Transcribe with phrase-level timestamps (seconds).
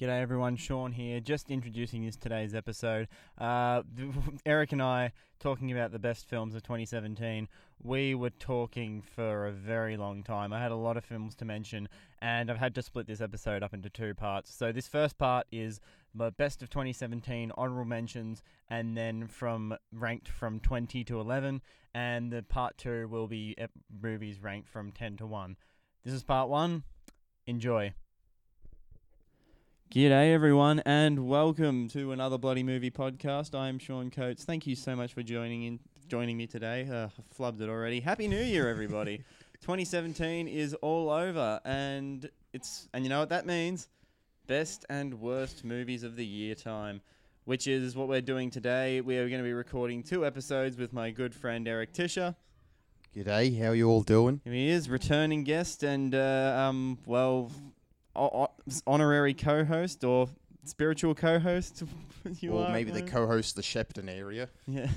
[0.00, 1.20] G'day everyone, Sean here.
[1.20, 3.06] Just introducing this today's episode.
[3.36, 3.82] Uh,
[4.46, 7.46] Eric and I talking about the best films of 2017.
[7.82, 10.54] We were talking for a very long time.
[10.54, 11.86] I had a lot of films to mention,
[12.22, 14.54] and I've had to split this episode up into two parts.
[14.54, 15.80] So this first part is
[16.14, 21.60] the best of 2017 honorable mentions, and then from ranked from 20 to 11,
[21.92, 23.54] and the part two will be
[24.02, 25.58] movies ranked from 10 to 1.
[26.04, 26.84] This is part one.
[27.46, 27.92] Enjoy.
[29.92, 33.58] G'day, everyone, and welcome to another Bloody Movie podcast.
[33.58, 34.44] I am Sean Coates.
[34.44, 36.86] Thank you so much for joining in, joining me today.
[36.88, 37.98] Uh, I've flubbed it already.
[37.98, 39.24] Happy New Year, everybody!
[39.62, 43.88] 2017 is all over, and it's and you know what that means?
[44.46, 47.00] Best and worst movies of the year time,
[47.44, 49.00] which is what we're doing today.
[49.00, 52.36] We are going to be recording two episodes with my good friend Eric Tischer.
[53.12, 54.40] G'day, how are you all doing?
[54.44, 57.50] He is returning guest and uh, um well
[58.16, 58.50] o-
[58.86, 60.28] honorary co-host or
[60.64, 61.82] spiritual co-host.
[62.40, 64.48] you or are, maybe the uh, co-host the Shepparton area.
[64.66, 64.88] yeah.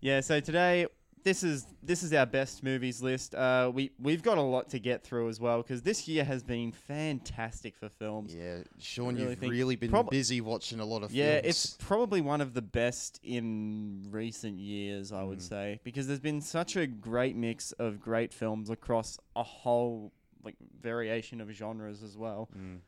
[0.00, 0.86] Yeah, so today
[1.22, 3.34] this is this is our best movies list.
[3.34, 6.42] Uh, we we've got a lot to get through as well because this year has
[6.42, 8.34] been fantastic for films.
[8.34, 11.14] Yeah, Sean, really you've really been prob- busy watching a lot of films.
[11.14, 11.46] Yeah, films.
[11.46, 15.48] it's probably one of the best in recent years, I would Mm.
[15.48, 20.12] say, because there's been such a great mix of great films across a whole
[20.44, 22.48] like variation of genres as well.
[22.56, 22.78] Mm.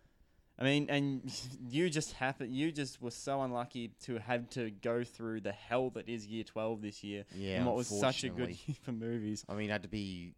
[0.59, 1.33] I mean, and
[1.69, 5.91] you just happen you just were so unlucky to have to go through the hell
[5.91, 8.93] that is Year Twelve this year, Yeah, and what was such a good year for
[8.93, 9.45] movies.
[9.49, 10.35] I mean, I had to be,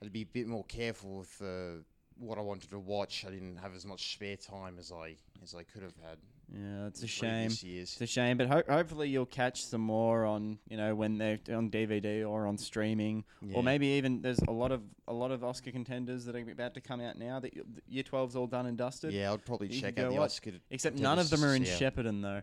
[0.00, 1.82] I had to be a bit more careful with uh,
[2.18, 3.24] what I wanted to watch.
[3.26, 6.18] I didn't have as much spare time as I as I could have had.
[6.54, 7.50] Yeah, it's a shame.
[7.50, 11.38] It's a shame, but ho- hopefully you'll catch some more on you know when they're
[11.50, 13.56] on DVD or on streaming, Yeah.
[13.56, 16.74] or maybe even there's a lot of a lot of Oscar contenders that are about
[16.74, 19.12] to come out now that y- Year 12's all done and dusted.
[19.12, 20.52] Yeah, I'd probably You check out the watch- Oscar.
[20.70, 22.42] Except none of them are in just- Shepparton though.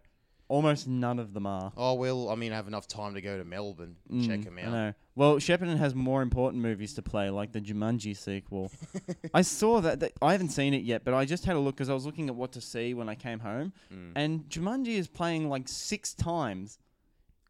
[0.50, 1.72] Almost none of them are.
[1.78, 4.58] Oh well, I mean, I have enough time to go to Melbourne, check Mm, them
[4.60, 4.72] I out.
[4.72, 4.94] know.
[5.16, 8.72] Well, Shepparton has more important movies to play, like the Jumanji sequel.
[9.34, 10.14] I saw that, that.
[10.22, 12.30] I haven't seen it yet, but I just had a look because I was looking
[12.30, 14.12] at what to see when I came home, Mm.
[14.16, 16.80] and Jumanji is playing like six times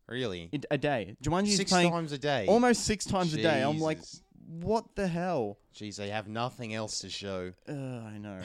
[0.07, 0.49] Really?
[0.71, 1.15] a day.
[1.23, 2.47] Jumanji is Six playing times a day.
[2.47, 3.61] almost six times a day.
[3.61, 4.23] I'm like, Jesus.
[4.47, 5.57] what the hell?
[5.73, 7.53] Jeez, they have nothing else to show.
[7.67, 8.41] Uh, I know.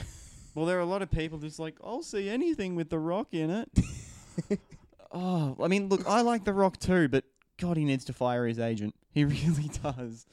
[0.54, 3.28] well, there are a lot of people just like, I'll see anything with The Rock
[3.32, 3.68] in it.
[5.12, 7.24] oh, I mean, look, I like The Rock too, but
[7.58, 8.94] God, he needs to fire his agent.
[9.10, 10.26] He really does.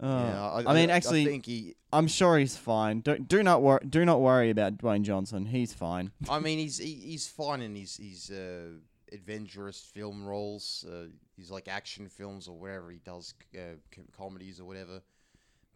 [0.00, 1.76] Uh, yeah, I, mean, actually, I think he.
[1.92, 3.00] I'm sure he's fine.
[3.00, 5.46] Don't do not wor- do not worry about Dwayne Johnson.
[5.46, 6.10] He's fine.
[6.28, 8.70] I mean, he's he, he's fine in his his uh,
[9.12, 10.84] adventurous film roles.
[10.88, 11.06] Uh,
[11.36, 15.00] he's like action films or whatever he does uh, com- comedies or whatever.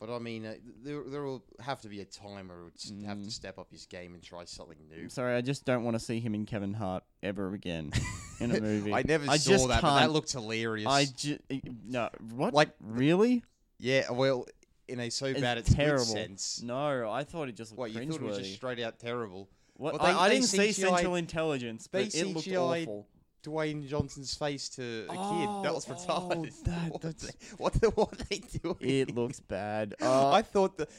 [0.00, 0.54] But I mean, uh,
[0.84, 2.64] there there will have to be a time where he
[2.94, 3.24] would have Mm.
[3.24, 5.02] to step up his game and try something new.
[5.02, 7.90] I'm sorry, I just don't want to see him and Kevin Hart ever again
[8.40, 8.92] in a movie.
[8.94, 10.86] I never I saw just that, but that can't- looked hilarious.
[10.86, 11.38] I ju-
[11.84, 13.42] no what Like- really
[13.80, 14.46] yeah, well,
[14.86, 16.04] in a so It's bad it's terrible.
[16.04, 16.62] good sense.
[16.62, 18.42] no I thought it just What you thought it was cringeworthy.
[18.44, 19.48] just straight out terrible?
[19.74, 22.48] What Well, I, they- I they didn't see CGI Central Intelligence, they but it looked
[22.48, 23.06] awful.
[23.48, 25.64] Dwayne Johnson's face to a Oh, kid.
[25.66, 26.62] That was oh, retarded.
[26.64, 28.76] that- what, that's- what, the, what are they doing?
[28.80, 29.94] It looks bad.
[30.08, 30.90] Uh, I thought that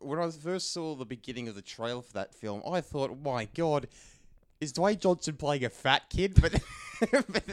[0.00, 3.46] when I first saw the beginning of the trailer for that film, I thought, my
[3.54, 3.86] God,
[4.60, 6.40] is Dwayne Johnson playing a fat kid?
[7.00, 7.44] But, but,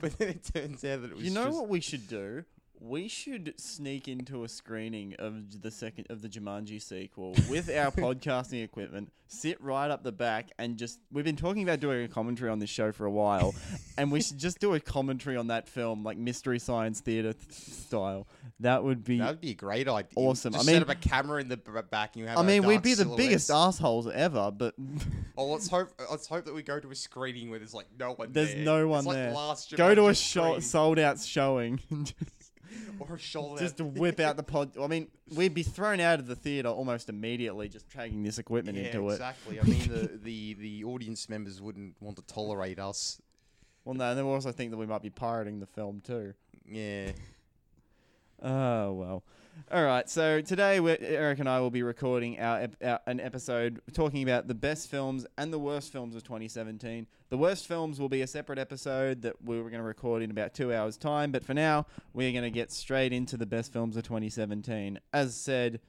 [0.00, 2.44] but then it turns out that it was you know just, what we should do?
[2.80, 7.90] We should sneak into a screening of the second of the Jumanji sequel with our
[7.90, 12.08] podcasting equipment, sit right up the back, and just we've been talking about doing a
[12.08, 13.54] commentary on this show for a while,
[13.98, 17.52] and we should just do a commentary on that film, like Mystery Science Theater th-
[17.52, 18.28] style.
[18.60, 19.18] That would be.
[19.18, 20.10] That would be a great idea.
[20.14, 20.52] Awesome.
[20.52, 22.42] Just I mean- set up a camera in the b- back and you have I
[22.42, 24.74] mean, we'd be the biggest assholes ever, but
[25.36, 25.90] Oh, let's hope.
[26.10, 28.32] Let's hope that we go to a screening where there's like no one.
[28.32, 28.64] There's there.
[28.64, 29.32] no one it's like there.
[29.32, 31.80] Last go to a show, sold out showing.
[33.00, 33.60] Or a shoulder.
[33.60, 34.76] just to whip out the pod.
[34.80, 38.78] I mean, we'd be thrown out of the theater almost immediately just dragging this equipment
[38.78, 39.14] yeah, into it.
[39.14, 39.60] exactly.
[39.60, 43.20] I mean, the, the the audience members wouldn't want to tolerate us.
[43.84, 46.34] Well, no, and then we also think that we might be pirating the film too.
[46.66, 47.12] Yeah.
[48.42, 49.24] Oh well.
[49.70, 50.08] All right.
[50.08, 54.54] So today, Eric and I will be recording our, our an episode talking about the
[54.54, 57.06] best films and the worst films of 2017.
[57.28, 60.30] The worst films will be a separate episode that we were going to record in
[60.30, 61.32] about two hours' time.
[61.32, 65.00] But for now, we're going to get straight into the best films of 2017.
[65.12, 65.80] As said,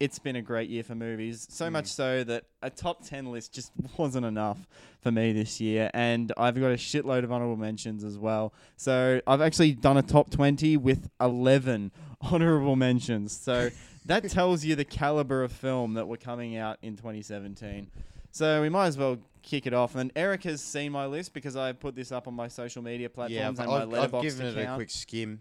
[0.00, 1.46] it's been a great year for movies.
[1.50, 1.72] So mm.
[1.72, 4.58] much so that a top 10 list just wasn't enough
[5.00, 5.90] for me this year.
[5.94, 8.52] And I've got a shitload of honorable mentions as well.
[8.76, 11.90] So I've actually done a top 20 with 11
[12.20, 13.36] honorable mentions.
[13.36, 13.70] So
[14.06, 17.90] that tells you the caliber of film that were coming out in 2017.
[18.30, 19.96] So we might as well kick it off.
[19.96, 23.08] And Eric has seen my list because I put this up on my social media
[23.08, 25.40] yeah, platforms I've, my I've, I've letterbox given it a quick skim.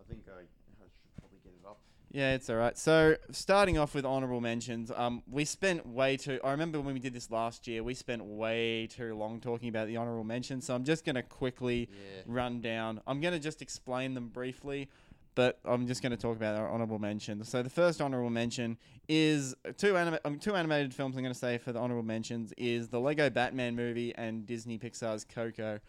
[0.00, 1.78] I think I, I should probably get it up.
[2.14, 2.78] Yeah, it's all right.
[2.78, 6.38] So starting off with honorable mentions, um, we spent way too.
[6.44, 9.88] I remember when we did this last year, we spent way too long talking about
[9.88, 10.64] the honorable mentions.
[10.64, 12.22] So I'm just gonna quickly Yeah.
[12.26, 13.00] run down.
[13.08, 14.88] I'm gonna just explain them briefly,
[15.34, 17.48] but I'm just gonna talk about our honorable mentions.
[17.48, 18.78] So the first honorable mention
[19.08, 21.16] is two anima- um, two animated films.
[21.16, 25.24] I'm gonna say for the honorable mentions is the Lego Batman movie and Disney Pixar's
[25.24, 25.80] Coco.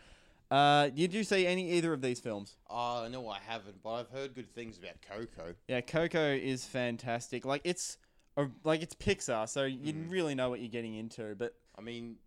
[0.52, 2.58] Uh, did you see any either of these films?
[2.70, 5.56] Uh, no, I haven't, but I've heard good things about Coco.
[5.68, 7.46] Yeah, Coco is fantastic.
[7.46, 7.98] Like it's
[8.38, 10.12] a, like it's Pixar, so you Mm.
[10.12, 11.34] really know what you're getting into.
[11.36, 12.18] But I mean,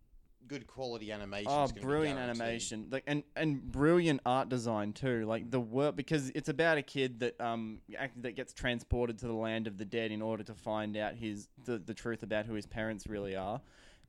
[0.47, 1.49] good quality animation.
[1.51, 5.25] oh, brilliant animation, like and and brilliant art design too.
[5.25, 9.27] Like the work because it's about a kid that um act- that gets transported to
[9.27, 12.45] the land of the dead in order to find out his the, the truth about
[12.47, 13.61] who his parents really are,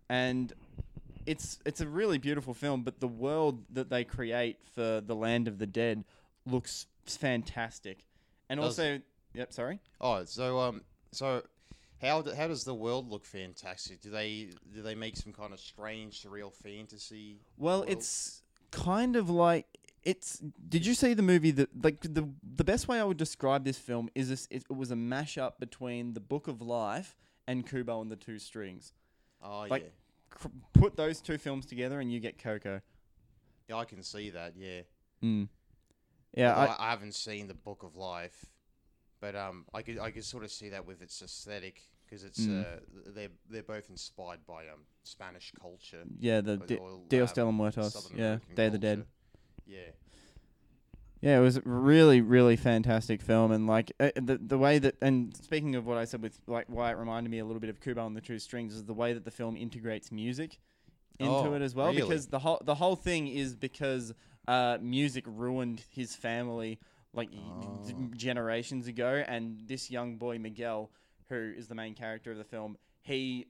[0.09, 0.53] and
[1.27, 2.83] it's it's a really beautiful film.
[2.83, 6.05] But the world that they create for the land of the dead
[6.47, 8.07] looks fantastic,
[8.49, 9.01] and Does also
[9.35, 9.81] yep, sorry.
[10.01, 10.83] Oh, so um,
[11.13, 11.43] so
[12.01, 14.01] how d- how does the world look fantastic?
[14.01, 17.41] Do they do they make some kind of strange, surreal fantasy?
[17.57, 17.91] Well, world?
[17.91, 19.67] it's kind of like
[20.03, 20.39] it's.
[20.69, 23.79] Did you see the movie that like the the best way I would describe this
[23.79, 24.49] film is this?
[24.51, 28.39] It, it was a mashup between The Book of Life and Kubo and the Two
[28.39, 28.93] Strings.
[29.43, 29.89] Oh like- yeah,
[30.31, 32.81] Cr- put those two films together and you get Coco.
[33.69, 34.55] yeah, I can see that.
[34.57, 34.83] Yeah,
[35.23, 35.49] Mm.
[36.35, 38.47] Yeah, Although I, I, haven't seen the Book of Life,
[39.21, 42.41] but um, I could I could sort of see that with its aesthetic because it's
[42.41, 42.63] Mm.
[42.63, 46.05] uh they're they're both inspired by um Spanish culture.
[46.19, 47.93] yeah, the or- Di- or, Dios um, de los Muertos.
[47.93, 48.97] Southern Yeah, American Day of the Dead.
[48.99, 49.11] culture.
[49.67, 49.91] Yeah.
[51.21, 54.97] Yeah, it was a really, really fantastic film, and like uh, the the way that,
[55.03, 57.69] and speaking of what I said with like why it reminded me a little bit
[57.69, 60.59] of Kubo and the Two Strings is the way that the film integrates music
[61.19, 62.01] into Oh, it as well, really?
[62.01, 64.15] because the whole the whole thing is because
[64.49, 66.79] uh, music ruined his family
[67.13, 68.09] like d- Oh.
[68.17, 70.91] generations ago, and this young boy Miguel,
[71.29, 73.47] who is the main character of the film, he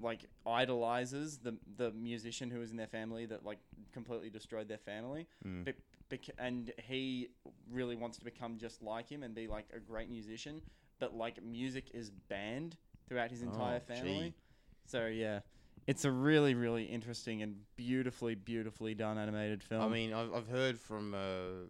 [0.00, 3.58] like idolizes the the musician who was in their family that like
[3.92, 5.64] completely destroyed their family Mm.
[6.08, 7.28] Bec- and he
[7.70, 10.62] really wants to become just like him and be like a great musician
[11.00, 12.76] but like music is banned
[13.08, 14.34] throughout his entire Oh, family gee.
[14.86, 15.40] so yeah
[15.86, 20.48] it's a really really interesting and beautifully beautifully done animated film I mean, I've, I've
[20.48, 21.68] heard from uh,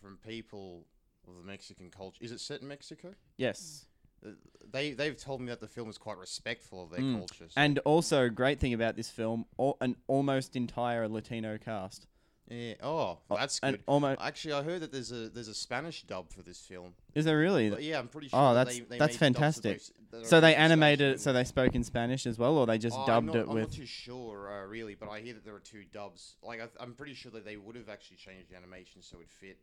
[0.00, 0.86] from people
[1.26, 2.22] of the Mexican culture.
[2.24, 3.14] Is it set in Mexico?
[3.36, 3.86] yes
[4.24, 4.30] Uh,
[4.72, 7.18] They they've told me that the film is quite respectful of their Mm.
[7.18, 7.46] culture.
[7.48, 12.06] so- and also great thing about this film al- an almost entire latino cast
[12.48, 13.84] yeah, oh, Uh, that's and good.
[13.86, 16.94] almost Actually, I heard that there's a there's a Spanish dub for this film.
[17.14, 18.38] is there really But yeah, I'm pretty sure.
[18.38, 19.78] Oh, that that's- they, they that's made dubs fantastic.
[19.78, 22.66] those- that are so they animated it so they spoke in spanish as well or
[22.66, 25.08] they just Oh, I'm dubbed not- it I'm with not too sure, uh, really, but
[25.08, 26.36] I hear that there are two dubs.
[26.42, 29.28] Like, I, I'm pretty sure that they would have actually changed the animation so it
[29.30, 29.58] fit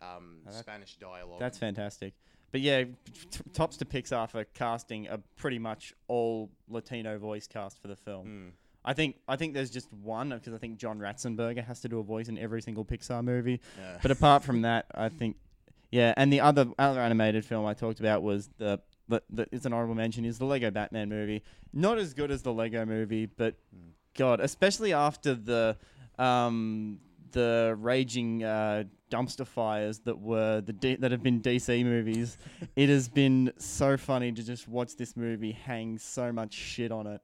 [0.00, 1.40] um, Oh, that- Spanish dialogue.
[1.40, 2.14] That's fantastic.
[2.52, 7.80] But yeah, t- tops to Pixar for casting a pretty much all Latino voice cast
[7.80, 8.26] for the film.
[8.26, 8.52] Mm.
[8.84, 11.98] I think I think there's just one because I think John Ratzenberger has to do
[12.00, 13.60] a voice in every single Pixar movie.
[13.78, 13.98] Yeah.
[14.02, 15.36] But apart from that, I think
[15.90, 16.14] yeah.
[16.16, 18.80] And the other other animated film I talked about was the.
[19.08, 21.42] the, the it's an honorable mention is the Lego Batman movie.
[21.72, 23.90] Not as good as the Lego movie, but Mm.
[24.14, 25.76] God, especially after the
[26.18, 26.98] um,
[27.32, 32.36] the raging uh, dumpster fires that were the D- that have been DC movies,
[32.76, 37.06] it has been so funny to just watch this movie hang so much shit on
[37.06, 37.20] it.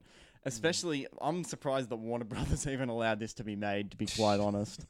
[0.49, 3.91] Especially, I'm surprised that Warner Brothers even allowed this to be made.
[3.93, 4.87] To be quite honest,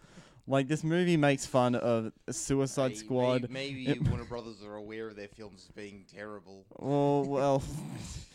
[0.46, 3.42] like this movie makes fun of Suicide May- Squad.
[3.50, 6.64] may- Maybe, It- Warner Brothers are aware of their films being terrible.
[6.78, 7.62] Oh well,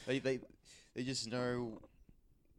[0.06, 0.40] They they
[0.96, 1.82] they just know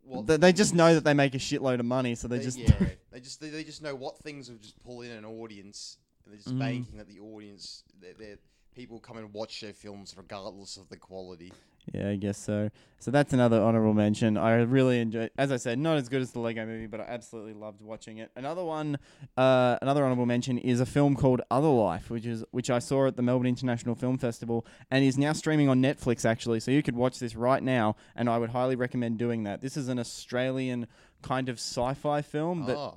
[0.03, 2.59] what they, they just know that they make a shitload of money, so they, just
[2.59, 2.71] yeah
[3.11, 6.33] they just they, they just know what things will just pull in an audience, and
[6.33, 6.59] they're just Mhm.
[6.59, 8.39] banking that the audience that that
[8.75, 11.53] people come and watch their films regardless of the quality.
[11.93, 12.71] Yeah, I guess so.
[12.99, 14.39] So that's another honorable mention.
[14.39, 15.31] I really enjoyed.
[15.37, 18.17] As I said, not as good as the Lego Movie, but I absolutely loved watching
[18.17, 18.31] it.
[18.35, 18.99] Another one,
[19.37, 23.07] uh, another honorable mention is a film called Other Life, which is which I saw
[23.07, 26.25] at the Melbourne International Film Festival and is now streaming on Netflix.
[26.25, 29.61] Actually, so you could watch this right now, and I would highly recommend doing that.
[29.61, 30.87] This is an Australian
[31.21, 32.97] kind of sci-fi film that Ah.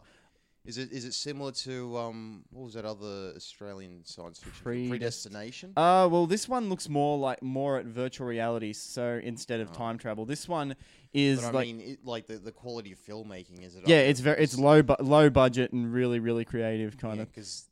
[0.68, 4.64] Is it is it similar to um what was that other Australian science fiction?
[4.66, 5.74] Predest- Predestination?
[5.78, 8.74] Uh, well, this one looks more like more at virtual reality.
[8.74, 9.74] So instead of Oh.
[9.74, 10.76] time travel, this one
[11.14, 13.88] is but I like mean, it, like the, the quality of filmmaking is it?
[13.88, 17.30] yeah, it's very it's low bu- low budget and really really creative kind of.
[17.30, 17.70] because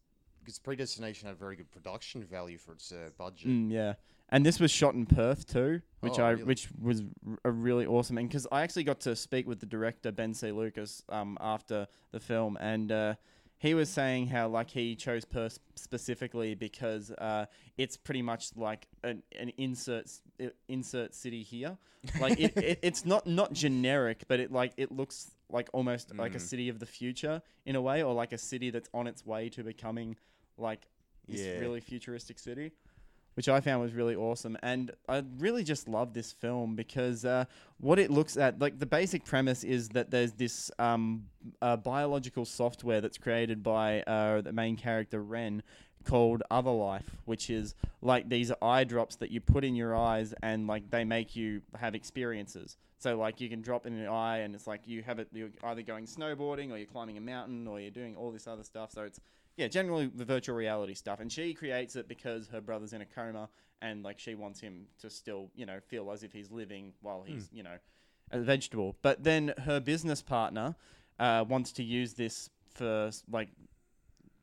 [0.63, 3.47] Predestination had very good production value for its uh, budget.
[3.47, 3.93] Mm, yeah,
[4.29, 6.43] and this was shot in Perth too, which Oh, I really?
[6.43, 8.17] which was r- a really awesome.
[8.17, 10.51] And because I actually got to speak with the director Ben C.
[10.51, 13.15] Lucas um, after the film, and uh,
[13.57, 17.45] he was saying how like he chose Perth specifically because uh,
[17.77, 21.77] it's pretty much like an, an insert s- i- insert city here.
[22.19, 26.35] Like it, it, it's not not generic, but it like it looks like almost like
[26.35, 26.41] a Mm.
[26.41, 29.49] city of the future in a way, or like a city that's on its way
[29.49, 30.15] to becoming
[30.57, 30.87] like
[31.27, 31.57] this Yeah.
[31.59, 32.73] really futuristic city,
[33.35, 34.57] which I found was really awesome.
[34.63, 37.45] And I really just love this film because uh,
[37.79, 41.25] what it looks at, like the basic premise is that there's this um,
[41.61, 45.61] uh, biological software that's created by uh, the main character Ren
[46.05, 50.33] called Other Life, which is like these eye drops that you put in your eyes
[50.41, 52.77] and like they make you have experiences.
[52.99, 55.49] So like you can drop in an eye and it's like you have it you're
[55.63, 58.91] either going snowboarding or you're climbing a mountain or you're doing all this other stuff.
[58.91, 59.19] So it's
[59.57, 61.19] yeah, generally the virtual reality stuff.
[61.19, 63.49] And she creates it because her brother's in a coma
[63.81, 67.23] and like she wants him to still, you know, feel as if he's living while
[67.25, 67.77] he's, you know,
[68.31, 68.95] a vegetable.
[69.01, 70.75] But then her business partner
[71.19, 73.49] uh, wants to use this for like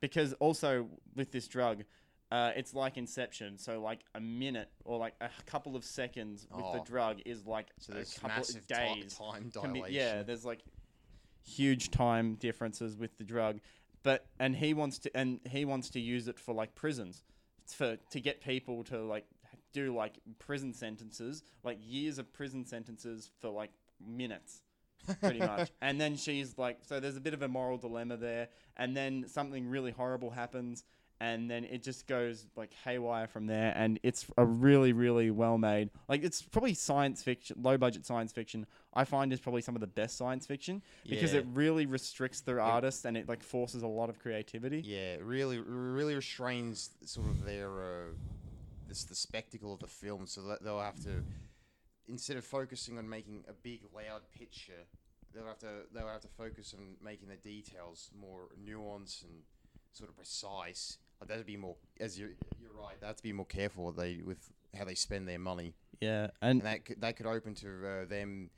[0.01, 1.85] because also with this drug,
[2.31, 3.59] uh, it's like Inception.
[3.59, 6.85] So like a minute or like a couple of seconds with the Oh.
[6.85, 9.15] drug is like So a there's couple massive of ti- days.
[9.15, 9.95] time Can be- dilation.
[9.95, 10.61] yeah, there's like
[11.45, 13.61] huge time differences with the drug,
[14.03, 17.23] but and he wants to and he wants to use it for like prisons,
[17.65, 19.27] It's for to get people to like
[19.73, 23.71] do like prison sentences, like years of prison sentences for like
[24.05, 24.63] minutes
[25.21, 25.71] pretty much.
[25.81, 28.49] And then she's like, so there's a bit of a moral dilemma there.
[28.77, 30.85] And then something really horrible happens,
[31.23, 33.73] and then it just goes like haywire from there.
[33.77, 35.91] And it's a really, really well made.
[36.09, 38.67] Like it's probably science fiction, low budget science fiction.
[38.93, 41.39] I find is probably some of the best science fiction because Yeah.
[41.41, 44.81] it really restricts the artist and it like forces a lot of creativity.
[44.81, 48.07] Yeah, it really, really restrains sort of their uh,
[48.89, 51.23] this the spectacle of the film, so that they'll have to
[52.09, 54.83] instead of focusing on making a big loud picture,
[55.33, 59.45] they'll have to they'll have to focus on making the details more nuanced and
[59.93, 60.99] sort of precise.
[61.29, 64.21] That'd be more, as you're you're right, they have to be more careful with they
[64.25, 67.69] with how they spend their money, Yeah, and and that could, that could open to
[67.87, 68.51] uh, them.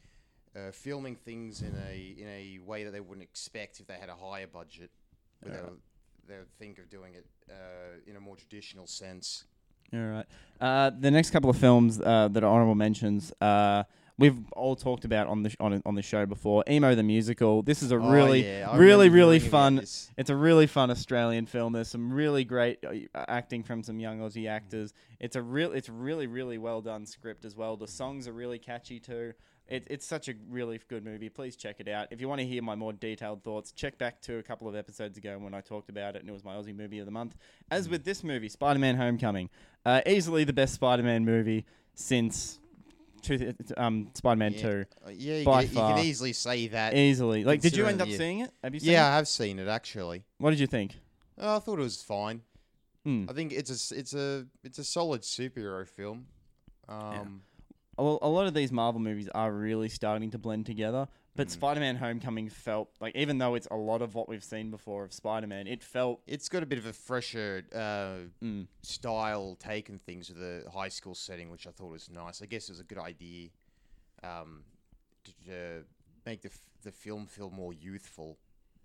[0.56, 4.08] Uh, filming things in a in a way that they wouldn't expect if they had
[4.08, 4.88] a higher budget.
[5.44, 5.50] Yeah.
[5.52, 5.80] they would,
[6.28, 9.46] they think of doing it uh, in a more traditional sense.
[9.92, 10.26] All right.
[10.60, 13.82] Uh, the next couple of films uh, that are honorable mentions, uh,
[14.18, 16.64] we've all talked about on the sh- on on the show before.
[16.68, 17.62] Emo the musical.
[17.62, 19.78] This is a Oh, really, yeah, really, really fun.
[19.78, 21.72] It's a really fun Australian film.
[21.72, 24.92] There's some really great uh, acting from some young Aussie actors.
[25.20, 27.76] It's a real, it's really, really well done script as well.
[27.76, 29.32] The songs are really catchy too.
[29.66, 31.30] It, it's such a really good movie.
[31.30, 32.08] Please check it out.
[32.10, 34.76] If you want to hear my more detailed thoughts, check back to a couple of
[34.76, 37.10] episodes ago when I talked about it, and it was my Aussie movie of the
[37.12, 37.34] month.
[37.70, 39.48] As with this movie, Spider-Man: Homecoming,
[39.86, 42.60] uh, easily the best Spider-Man movie since
[43.24, 44.60] two, um, Spider-Man Yeah.
[44.62, 44.84] Two.
[45.06, 45.96] Uh, yeah, you, by can, you far.
[45.96, 46.94] can easily say that.
[46.94, 47.44] Easily.
[47.44, 48.50] Like, did you end up considering- seeing it?
[48.62, 49.12] Have you seen yeah, it?
[49.12, 50.22] I have seen it actually.
[50.38, 50.96] What did you think?
[51.38, 52.42] Oh, I thought it was fine.
[53.04, 53.26] Hmm.
[53.28, 56.26] I think it's a it's a it's a solid superhero film.
[56.88, 57.42] Um,
[57.98, 61.08] Well, a lot of these Marvel movies are really starting to blend together.
[61.36, 61.50] But Mm.
[61.50, 65.12] Spider-Man: Homecoming felt like, even though it's a lot of what we've seen before of
[65.12, 66.20] Spider-Man, it felt.
[66.26, 70.70] It's got a bit of a fresher uh, Mm, style take on things with a
[70.70, 72.40] high school setting, which I thought was nice.
[72.40, 73.48] I guess it was a good idea
[74.22, 74.62] um,
[75.24, 75.82] to uh,
[76.24, 78.38] make the f- the film feel more youthful.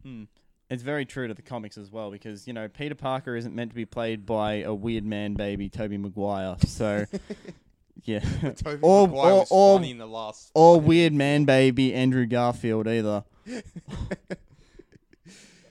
[0.05, 0.27] mm.
[0.71, 3.71] It's very true to the comics as well because you know Peter Parker isn't meant
[3.71, 7.05] to be played by a weird man baby Tobey Maguire, so
[8.05, 8.19] yeah,
[8.55, 10.51] Tobey Or- Maguire or- was or- funny in the last.
[10.53, 13.23] or weird man baby Andrew Garfield either.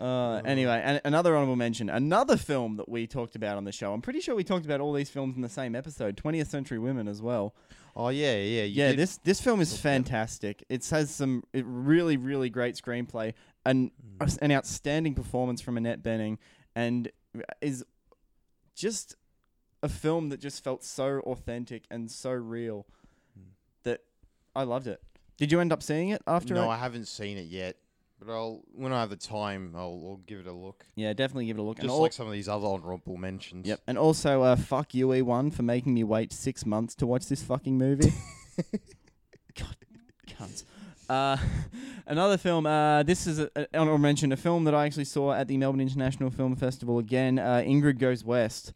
[0.00, 3.92] Uh, anyway, and another honorable mention, another film that we talked about on the show.
[3.92, 6.78] I'm pretty sure we talked about all these films in the same episode, 20th Century
[6.78, 7.52] Women as well.
[7.96, 9.94] Oh yeah, yeah, you yeah, did- this this film is talk about it.
[9.94, 10.64] fantastic.
[10.68, 13.34] It has some it really really great screenplay
[13.66, 14.38] and Mm.
[14.40, 16.38] an outstanding performance from Annette Bening,
[16.76, 17.10] and
[17.60, 17.84] is
[18.76, 19.16] just
[19.82, 22.86] a film that just felt so authentic and so real
[23.38, 23.42] Mm.
[23.84, 24.00] that
[24.56, 25.00] I loved it.
[25.36, 26.54] Did you end up seeing it after?
[26.54, 26.68] No?
[26.68, 27.76] I haven't seen it yet,
[28.18, 30.84] but I'll when I have the time, I'll, I'll give it a look.
[30.96, 31.76] yeah, definitely give it a look.
[31.76, 33.66] Just al- like some of these other honorable mentions.
[33.68, 37.26] Yep, and also uh, fuck you, E1, for making me wait six months to watch
[37.26, 38.12] this fucking movie.
[39.54, 39.76] God,
[40.26, 40.64] cunts.
[41.08, 41.36] Uh,
[42.06, 42.66] another film.
[42.66, 44.32] Uh, this is a, a honorable mention.
[44.32, 47.38] A film that I actually saw at the Melbourne International Film Festival again.
[47.38, 48.72] Uh, Ingrid Goes West.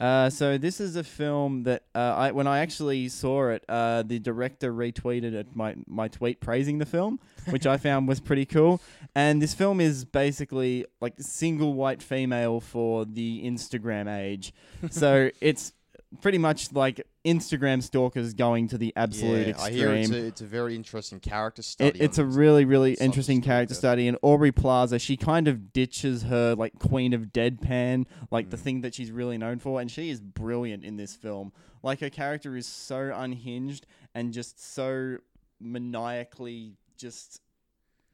[0.00, 4.02] Uh, so this is a film that uh, I when I actually saw it, uh,
[4.02, 8.46] the director retweeted it, my my tweet praising the film, which I found was pretty
[8.46, 8.80] cool.
[9.14, 14.54] And this film is basically like single white female for the Instagram age.
[14.90, 15.74] so it's
[16.20, 20.00] pretty much like Instagram stalkers going to the absolute yeah, I hear extreme.
[20.02, 22.00] it's a, it's a very interesting character It, study.
[22.00, 24.08] it's a really, really interesting character study.
[24.08, 28.60] And Aubrey Plaza, she kind of ditches her like queen of deadpan, like the Mm.
[28.60, 31.52] thing that she's really known for, and she is brilliant in this film.
[31.82, 35.18] Like her character is so unhinged and just so
[35.60, 37.40] maniacally just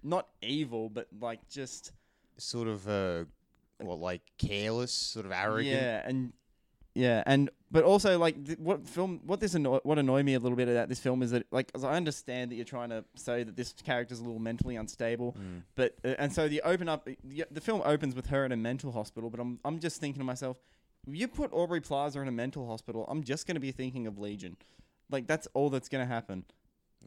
[0.03, 1.93] not evil, but like just
[2.37, 3.25] sort of uh,
[3.81, 5.75] well, like careless, sort of arrogant.
[5.75, 6.33] Yeah, and
[6.97, 10.38] yeah, and but also like th- what film what this anno- what annoyed me a
[10.38, 13.05] little bit about this film is that like 'cause I understand that you're trying to
[13.15, 15.62] say that this character's a little mentally unstable, Mm.
[15.75, 18.57] but uh, and so the open up the, the film opens with her in a
[18.57, 20.59] mental hospital, but I'm I'm just thinking to myself,
[21.07, 24.19] you put Aubrey Plaza in a mental hospital, I'm just going to be thinking of
[24.19, 24.57] Legion.
[25.11, 26.45] Like that's all that's going to happen.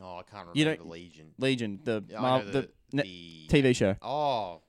[0.01, 1.31] Oh, I can't You remember don't- Legion.
[1.37, 3.95] Legion, the Yeah, Mar- the, the, the TV show.
[4.01, 4.61] Oh,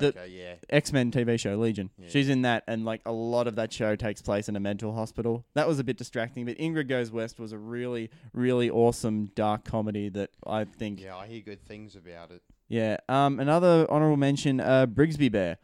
[0.00, 0.54] The- okay, yeah.
[0.70, 1.90] X Men TV show Legion.
[1.98, 2.08] Yeah.
[2.08, 4.94] She's in that, and like a lot of that show takes place in a mental
[4.94, 5.44] hospital.
[5.54, 9.64] That was a bit distracting, but Ingrid Goes West was a really, really awesome dark
[9.64, 11.00] comedy that I think.
[11.00, 11.16] Yeah.
[11.16, 12.42] I hear good things about it.
[12.68, 12.96] Yeah.
[13.08, 13.38] Um.
[13.40, 15.58] Another honorable mention, uh, Brigsby Bear.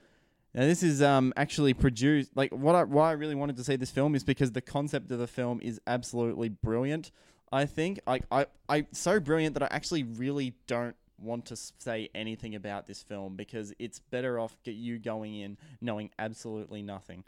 [0.54, 2.30] Now this is um actually produced.
[2.34, 5.10] Like what I why I really wanted to see this film is because the concept
[5.10, 7.10] of the film is absolutely brilliant.
[7.52, 12.08] I think I I I so brilliant that I actually really don't want to say
[12.14, 17.24] anything about this film because it's better off get you going in knowing absolutely nothing.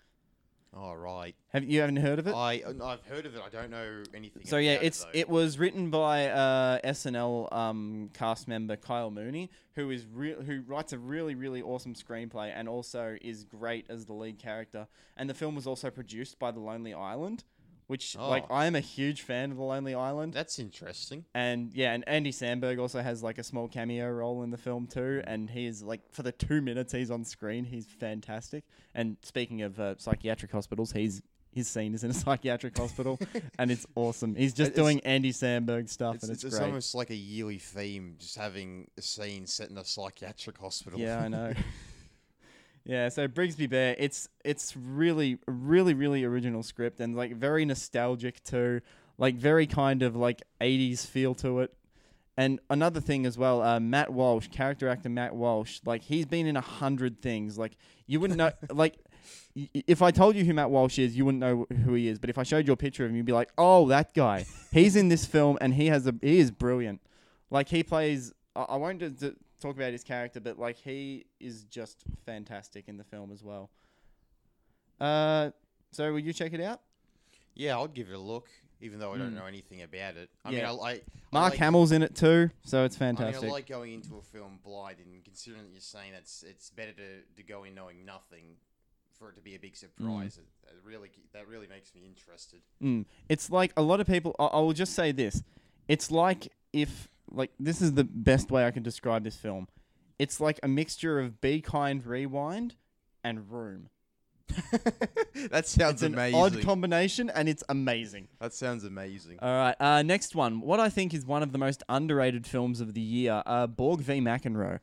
[0.76, 1.34] All right.
[1.48, 2.34] Have you haven't heard of it?
[2.34, 3.42] I I've heard of it.
[3.44, 4.42] I don't know anything.
[4.44, 9.50] So yeah, it's it, it was written by uh, SNL um, cast member Kyle Mooney,
[9.74, 14.06] who is re- who writes a really really awesome screenplay and also is great as
[14.06, 14.86] the lead character.
[15.16, 17.42] And the film was also produced by The Lonely Island,
[17.90, 18.54] which like Oh.
[18.54, 20.32] I am a huge fan of The Lonely Island.
[20.32, 21.24] That's interesting.
[21.34, 24.86] And yeah, and Andy Samberg also has like a small cameo role in the film
[24.86, 25.22] too.
[25.26, 28.64] And he's like for the two minutes he's on screen, he's fantastic.
[28.94, 31.20] And speaking of uh, psychiatric hospitals, he's
[31.52, 33.18] his scene is in a psychiatric hospital,
[33.58, 34.36] and it's awesome.
[34.36, 36.68] He's just It's- doing Andy Samberg stuff, It's, and it's, it's, it's great.
[36.68, 41.00] almost like a yearly theme, just having a scene set in a psychiatric hospital.
[41.00, 41.52] Yeah, I know.
[42.84, 48.42] yeah, so Brigsby Bear, it's it's really really really original script and like very nostalgic
[48.42, 48.80] too,
[49.18, 51.72] like very kind of like 80s feel to it.
[52.36, 56.46] And another thing as well, uh, Matt Walsh, character actor Matt Walsh, like he's been
[56.46, 57.58] in a hundred things.
[57.58, 58.96] Like you wouldn't know, like
[59.54, 62.18] y- if I told you who Matt Walsh is, you wouldn't know who he is.
[62.18, 64.46] But if I showed you a picture of him, you'd be like, "Oh, that guy.
[64.72, 67.02] He's in this film, and he has a he is brilliant.
[67.50, 68.32] Like he plays.
[68.56, 72.88] I, I won't d- d- talk about his character, but like he is just fantastic
[72.88, 73.70] in the film as well.
[75.00, 75.50] Uh,
[75.92, 76.80] so will you check it out?
[77.54, 78.48] Yeah, I'll give it a look,
[78.80, 79.36] even though I don't Mm.
[79.36, 80.30] know anything about it.
[80.44, 80.56] I Yeah.
[80.56, 81.00] mean, I, I I
[81.32, 83.48] Mark like, Hamill's in it too, so it's I mean, fantastic.
[83.48, 86.92] I like going into a film blind, and considering that you're saying that's it's better
[86.92, 88.56] to, to go in knowing nothing
[89.18, 90.38] for it to be a big surprise.
[90.38, 92.60] It, it really that really makes me interested.
[92.82, 93.04] Mm.
[93.28, 94.34] It's like a lot of people.
[94.38, 95.42] I, I will just say this:
[95.88, 99.68] it's like if like this is the best way I can describe this film.
[100.18, 102.74] It's like a mixture of Be Kind Rewind
[103.24, 103.88] and Room.
[105.50, 108.28] that sounds It's an odd combination, and it's amazing.
[108.40, 109.38] that sounds amazing.
[109.40, 110.60] All right, uh, next one.
[110.60, 114.00] What I think is one of the most underrated films of the year, uh, Borg
[114.00, 114.80] v McEnroe.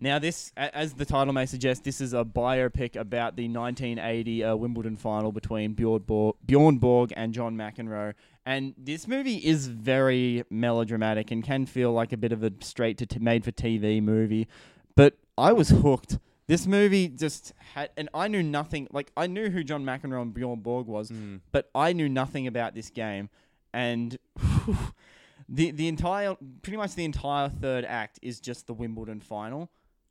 [0.00, 4.54] Now, this, as the title may suggest, this is a biopic about the 1980 uh,
[4.54, 8.14] Wimbledon final between Bjorn Borg, Bjorn Borg and John McEnroe.
[8.48, 12.96] And this movie is very melodramatic and can feel like a bit of a straight
[12.98, 14.48] to t- made for TV movie.
[14.96, 16.18] But I was hooked.
[16.46, 18.88] This movie just had, and I knew nothing.
[18.90, 21.40] Like I knew who John McEnroe and Bjorn Borg was, Mm.
[21.52, 23.28] but I knew nothing about this game,
[23.74, 24.16] and
[25.48, 29.68] the the entire pretty much the entire third act is just the Wimbledon final,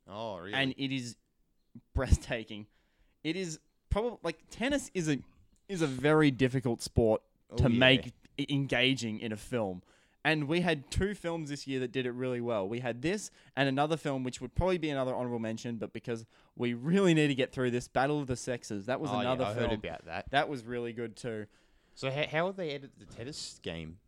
[0.08, 0.54] Oh, really?
[0.54, 1.16] and it is
[1.94, 2.66] breathtaking.
[3.24, 3.58] It is
[3.90, 5.18] probably like tennis is a
[5.68, 7.20] is a very difficult sport
[7.50, 7.68] Oh, to yeah.
[7.78, 8.12] make
[8.48, 9.82] engaging in a film.
[10.24, 12.68] And we had two films this year that did it really well.
[12.68, 16.26] We had this and another film, which would probably be another honorable mention, but because
[16.56, 18.86] we really need to get through this, Battle of the Sexes.
[18.86, 20.26] That was Oh, yeah, another I film heard about that.
[20.30, 21.46] that was really good too.
[21.94, 23.98] So how how would they edit the tennis game?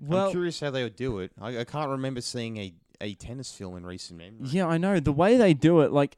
[0.00, 1.32] Well, I'm curious how they would do it.
[1.40, 4.48] I, I can't remember seeing a, a tennis film in recent memory.
[4.48, 5.92] yeah, I know the way they do it.
[5.92, 6.16] Like,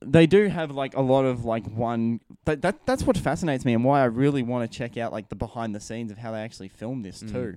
[0.00, 2.20] they do have like a lot of like one.
[2.44, 5.28] That, that that's what fascinates me and why I really want to check out like
[5.28, 7.32] the behind the scenes of how they actually filmed this Mm.
[7.32, 7.56] too,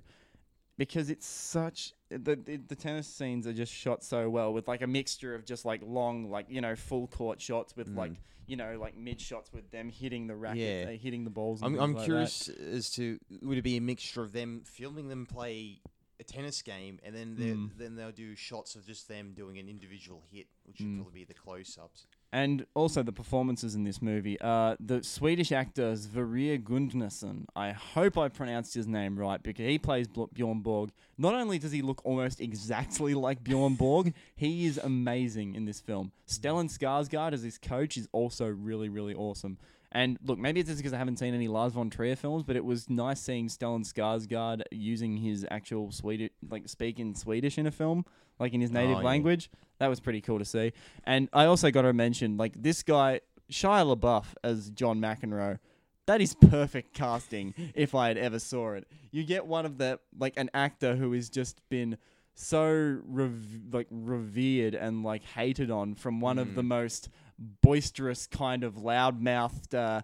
[0.78, 4.82] because it's such the, the the tennis scenes are just shot so well with like
[4.82, 7.98] a mixture of just like long like you know full court shots with Mm.
[7.98, 8.12] like
[8.48, 10.94] you know like mid shots with them hitting the racket, Yeah.
[10.94, 11.62] uh, hitting the balls.
[11.62, 12.06] And I'm I'm like that.
[12.06, 15.80] curious as to would it be a mixture of them filming them play
[16.20, 17.78] a tennis game and then Mm.
[17.78, 20.96] then they'll do shots of just them doing an individual hit, which would Mm.
[20.98, 22.08] probably be the close ups.
[22.34, 24.40] And also the performances in this movie.
[24.40, 27.46] Uh, the Swedish actor Sverrir Gudnason.
[27.56, 30.92] I hope I pronounced his name right because he plays Bl- Bjorn Borg.
[31.18, 35.82] Not only does he look almost exactly like Bjorn Borg, he is amazing in this
[35.82, 36.12] film.
[36.28, 39.58] Stellan Skarsgård as his coach is also really, really awesome.
[39.92, 42.56] And look, maybe it's just because I haven't seen any Lars von Trier films, but
[42.56, 47.72] it was nice seeing Stellan Skarsgård using his actual Swedish, like speaking Swedish in a
[47.72, 48.06] film,
[48.40, 49.06] like in his native Oh, yeah.
[49.06, 49.50] language.
[49.80, 50.72] That was pretty cool to see.
[51.04, 55.60] And I also got to mention, like this guy Shia LaBeouf as John McEnroe.
[56.08, 58.88] That is perfect casting if I had ever saw it.
[59.12, 61.98] You get one of the like an actor who has just been
[62.34, 66.68] so rev- like revered and like hated on from one of the mm.
[66.68, 70.02] most boisterous kind of loudmouthed uh,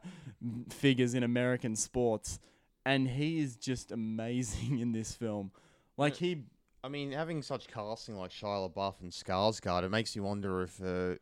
[0.69, 2.39] figures in American sports,
[2.85, 5.51] and he is just amazing in this film.
[5.97, 6.43] Like he,
[6.83, 10.79] I mean, having such casting like Shia LaBeouf and Skarsgård, it makes you wonder if
[10.81, 11.15] uh,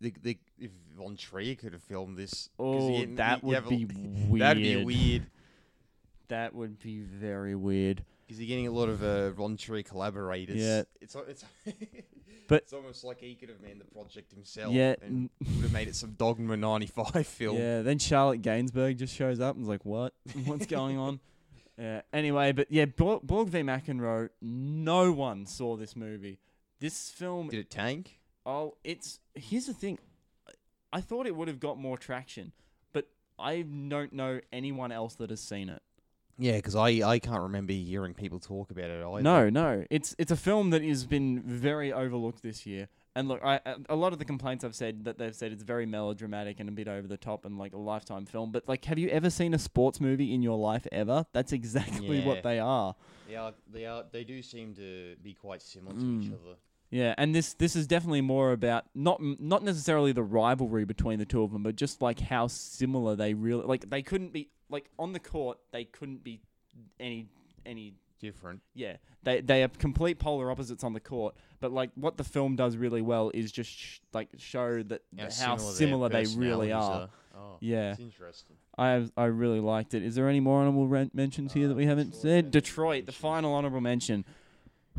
[0.00, 2.48] the, the if Von Trier could have filmed this.
[2.58, 4.40] oh, you- that you would have a- be weird.
[4.40, 5.26] That'd be weird.
[6.28, 8.02] That would be very weird.
[8.26, 10.56] Because you're getting a lot of uh, Von Trier collaborators.
[10.56, 10.82] Yeah.
[11.00, 11.44] It's it's.
[12.46, 14.72] But- it's almost like he could have made the project himself.
[14.72, 17.56] Yeah, And would have made it some Dogma '95 film.
[17.58, 20.14] Yeah, then Charlotte Gainsbourg just shows up and is like, "What?
[20.44, 21.20] What's going on?"
[21.76, 22.02] Yeah.
[22.12, 24.28] Anyway, but yeah, Borg, Borg v McEnroe.
[24.40, 26.38] No one saw this movie.
[26.78, 27.48] This film.
[27.48, 28.20] Did it tank?
[28.46, 29.98] Oh, it's here's the thing.
[30.92, 32.52] I thought it would have got more traction,
[32.92, 33.08] but
[33.40, 35.82] I don't know anyone else that has seen it.
[36.38, 39.22] Yeah, because I, I can't remember hearing people talk about it either.
[39.22, 39.84] No, no.
[39.90, 42.88] It's it's a film that has been very overlooked this year.
[43.16, 45.62] And look, I, a- a lot of the complaints I've said that they've said it's
[45.62, 48.50] very melodramatic and a bit over the top and like a lifetime film.
[48.50, 51.24] But like, have you ever seen a sports movie in your life ever?
[51.32, 52.26] That's exactly Yeah.
[52.26, 52.96] what they are.
[53.28, 56.34] They are, they are, they do seem to be quite similar to each Mm.
[56.34, 56.56] other.
[56.90, 61.24] Yeah, and this this is definitely more about not not necessarily the rivalry between the
[61.24, 63.88] two of them, but just like how similar they really like.
[63.90, 65.58] They couldn't be like on the court.
[65.72, 66.40] They couldn't be
[67.00, 67.28] any
[67.64, 68.60] any Different.
[68.74, 71.34] Yeah, they they are complete polar opposites on the court.
[71.60, 75.02] But like what the film does really well is just sh- like show that
[75.38, 77.10] how, similar, their they really are.
[77.36, 78.56] Oh, Yeah, it's interesting.
[78.78, 80.02] I I really liked it.
[80.02, 82.50] Is there any more honorable mentions here that we Uh, haven't Detroit said?
[82.50, 84.24] Detroit, the final honorable mention.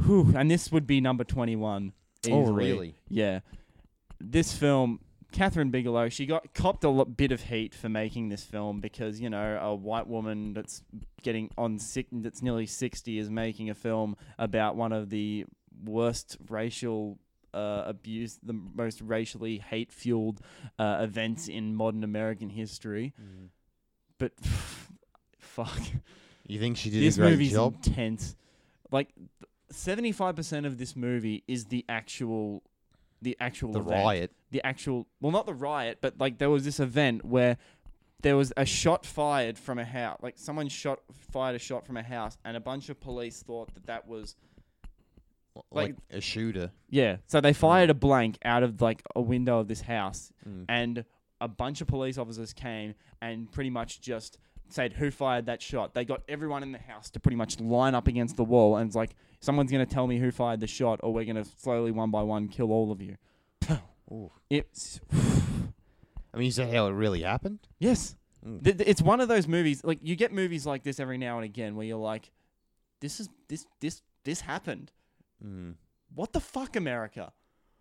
[0.05, 1.93] Whew, and this would be number twenty one.
[2.29, 2.95] Oh, really?
[3.09, 3.39] Yeah.
[4.19, 4.99] This film,
[5.35, 9.19] Kathryn Bigelow, she got copped a lot, bit of heat for making this film because
[9.19, 10.81] you know a white woman that's
[11.23, 15.45] getting on sick, that's nearly sixty, is making a film about one of the
[15.83, 17.19] worst racial.
[17.53, 20.41] Uh, abuse the most racially hate fueled
[20.77, 23.13] uh, events in modern American history,
[24.17, 24.33] but
[25.39, 25.79] fuck,
[26.47, 27.75] You think she did this a great movie's job?
[27.75, 28.35] intense.
[28.91, 29.07] Like
[29.71, 32.61] seventy five percent of this movie is the actual,
[33.25, 34.05] the actual The event.
[34.05, 34.31] riot.
[34.51, 37.57] The actual, well, not the riot, but like there was this event where
[38.21, 40.19] there was a shot fired from a house.
[40.21, 40.99] Like someone shot
[41.31, 44.35] fired a shot from a house, and a bunch of police thought that that was
[45.71, 46.71] Like, like- a shooter.
[46.89, 47.17] yeah.
[47.27, 50.65] So they fired a blank out of like a window of this house, Mm.
[50.69, 51.05] and
[51.41, 55.93] a bunch of police officers came and pretty much just said who fired that shot.
[55.93, 58.87] They got everyone in the house to pretty much line up against the wall, and
[58.87, 62.11] it's like someone's gonna tell me who fired the shot, or we're gonna slowly one
[62.11, 63.15] by one kill all of you.
[64.49, 64.99] It's
[66.33, 67.59] I mean, is that how it really happened?
[67.79, 68.63] yes, Mm.
[68.63, 69.83] Th- th- it's one of those movies.
[69.83, 72.29] Like you get movies like this every now and again where you're like,
[72.99, 74.91] this is this this this happened.
[75.43, 75.73] Mm.
[76.13, 77.33] What the fuck, America?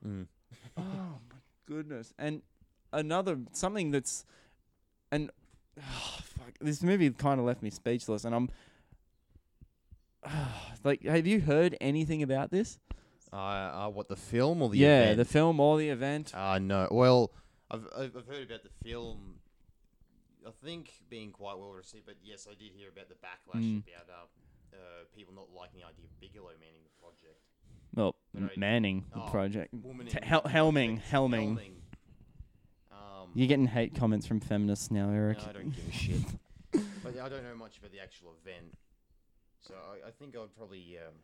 [0.02, 0.26] Mm.
[0.78, 2.14] oh my goodness!
[2.18, 2.40] And
[2.94, 4.24] another something that's
[5.12, 5.30] and
[5.78, 5.82] oh,
[6.22, 8.48] fuck, this movie kind of left me speechless, and I'm
[10.84, 12.78] like, have you heard anything about this?
[13.32, 15.16] Uh, uh, what the film or the yeah, event?
[15.18, 16.32] the film or the event.
[16.34, 16.86] Uh, no.
[16.90, 17.32] Well,
[17.70, 19.34] I've, I've I've heard about the film.
[20.46, 23.82] I think being quite well received, but yes, I did hear about the backlash Mm.
[24.04, 24.28] about
[24.72, 24.78] uh, uh,
[25.16, 27.40] people not liking the idea of Bigelow manning the project.
[27.94, 28.56] well, Right.
[28.58, 29.72] Manning the Oh, project.
[29.72, 31.00] Woman T- in Hel- Helming.
[31.00, 31.58] Helming.
[32.92, 35.38] Um, You're getting hate comments from feminists now, Eric.
[35.38, 36.20] No, I don't give a shit.
[37.02, 38.74] but I don't know much about the actual event,
[39.66, 41.14] so I, I think I would probably um,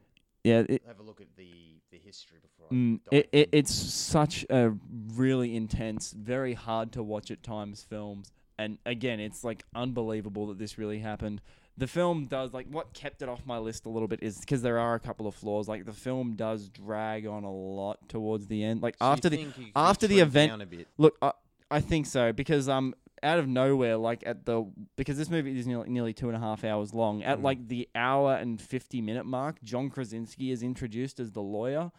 [0.44, 1.50] yeah, it, have a look at the,
[1.90, 4.72] the history before Mm, it, it, it's such a
[5.14, 8.32] really intense, very hard to watch at times films.
[8.58, 11.40] And again, it's like unbelievable that this really happened.
[11.78, 14.60] The film does, like, what kept it off my list a little bit is because
[14.60, 15.66] there are a couple of flaws.
[15.66, 18.82] Like, the film does drag on a lot towards the end.
[18.82, 19.36] Like, So after the.
[19.36, 20.88] think you- you after the event- down a bit.
[20.98, 21.32] Look, I,
[21.70, 24.64] I think so because um out of nowhere like at the
[24.96, 27.42] because this movie is nearly, nearly two and a half hours long at Mm.
[27.42, 31.92] like the hour and 50 minute mark John Krasinski is introduced as the lawyer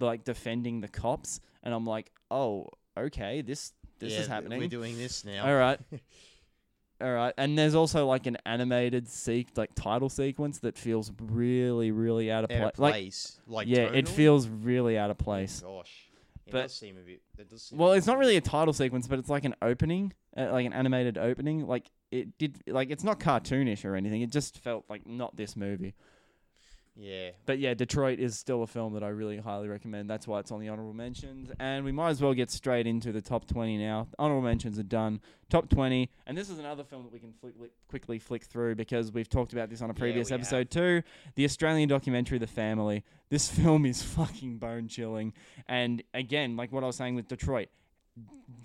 [0.00, 2.66] like defending the cops and I'm like oh
[2.98, 4.58] okay this this Yeah, is happening.
[4.60, 5.46] We're doing this now.
[5.46, 5.80] All right.
[7.00, 7.32] All right.
[7.36, 12.44] And there's also like an animated seek like title sequence that feels really, really out
[12.44, 13.38] of Out pla- of place.
[13.46, 15.62] Like, yeah, it feels really out of place.
[15.64, 16.05] Oh, gosh.
[16.46, 17.22] It But- does seem a bit.
[17.36, 20.12] That does seem Well, it's not really a title sequence, but it's like an opening,
[20.36, 21.66] uh, like an animated opening.
[21.66, 24.22] Like it did, like it's not cartoonish or anything.
[24.22, 25.94] It just felt like not this movie.
[26.98, 27.30] Yeah.
[27.44, 30.08] But yeah, Detroit is still a film that I really highly recommend.
[30.08, 31.50] That's why it's on the honorable mentions.
[31.60, 34.08] And we might as well get straight into the top 20 now.
[34.18, 35.20] Honorable mentions are done.
[35.50, 36.08] Top 20.
[36.26, 39.28] And this is another film that we can flick, li- quickly flick through because we've
[39.28, 40.40] talked about this on a Yeah, previous have.
[40.40, 41.02] episode too.
[41.34, 43.04] The Australian documentary, The Family.
[43.28, 45.34] This film is fucking bone chilling.
[45.68, 47.68] And again, like what I was saying with Detroit,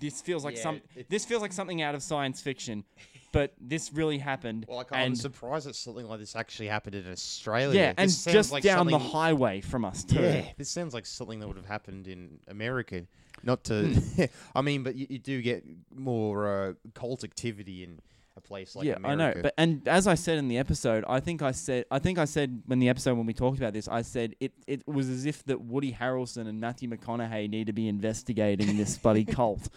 [0.00, 0.80] this feels like Yeah, some.
[0.96, 2.84] it- This feels like something out of science fiction,
[3.32, 4.66] but this really happened.
[4.68, 7.78] Well, like, I'm surprised that something like this actually happened in Australia.
[7.80, 10.20] yeah, This and just like down the highway from us too.
[10.20, 13.06] Yeah, this sounds like something that would have happened in America.
[13.42, 14.24] Not to, Hmm.
[14.54, 17.98] I mean, but you, you do get more uh, cult activity in
[18.36, 19.22] a place like yeah, America.
[19.22, 19.42] I know.
[19.42, 22.24] But and as I said in the episode, I think I said I think I
[22.24, 25.26] said when the episode when we talked about this, I said it it was as
[25.26, 29.68] if that Woody Harrelson and Matthew McConaughey need to be investigating this bloody cult.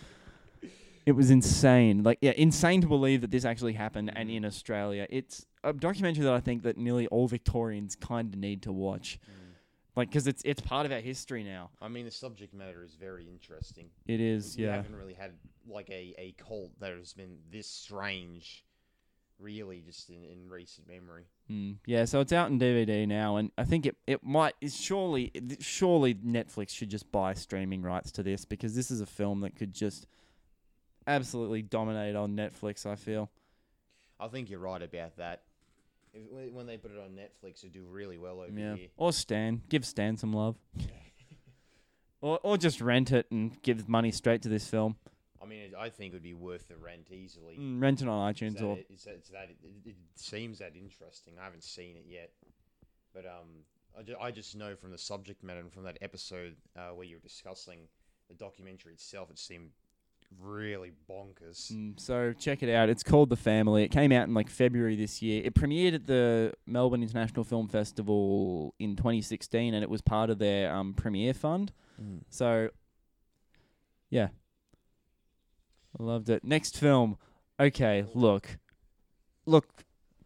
[1.06, 2.02] It was insane.
[2.04, 4.38] Like yeah, insane to believe that this actually happened and Mm.
[4.38, 5.06] in Australia.
[5.10, 9.20] It's a documentary that I think that nearly all Victorians kind of need to watch.
[9.30, 9.45] Mm.
[9.96, 11.72] Like cuz it's it's part of our history now.
[11.82, 13.90] I mean, the subject matter is very interesting.
[14.08, 14.62] It is, yeah.
[14.62, 14.76] we yeah.
[14.76, 15.32] haven't really had
[15.68, 18.66] like a, a cult that has been this strange,
[19.40, 21.26] really, just in, in recent memory.
[21.50, 24.76] Mm, yeah, so it's out in DVD now, and I think it, it might is
[24.76, 29.42] surely surely Netflix should just buy streaming rights to this because this is a film
[29.42, 30.08] that could just
[31.08, 32.86] absolutely dominate on Netflix.
[32.86, 33.30] I feel.
[34.20, 35.44] I think you're right about that.
[36.16, 38.76] If, when they put it on Netflix, it'd do really well over Yeah.
[38.76, 38.88] here.
[38.98, 40.56] Or Stan, give Stan some love,
[42.22, 44.96] or or just rent it and give money straight to this film.
[45.42, 47.58] I mean, it, I think it would be worth the rent easily.
[47.60, 50.76] Mm, rent it on iTunes or it- that, is that it, it, it seems that
[50.76, 51.34] interesting.
[51.40, 52.32] I haven't seen it yet,
[53.14, 53.64] but um,
[53.98, 57.06] I, ju- I just know from the subject matter and from that episode uh, where
[57.06, 57.80] you were discussing
[58.28, 59.70] the documentary itself, it seemed
[60.42, 61.72] really bonkers.
[61.72, 62.90] Mm, so check it out.
[62.90, 63.84] It's called The Family.
[63.84, 65.42] It came out in like February this year.
[65.44, 70.40] It premiered at the Melbourne International Film Festival in 2016, and it was part of
[70.40, 71.72] their um, premiere fund.
[72.30, 72.70] So,
[74.10, 74.30] yeah,
[76.00, 76.44] I loved it.
[76.44, 77.18] Next film.
[77.60, 78.58] Okay, look,
[79.46, 79.66] look,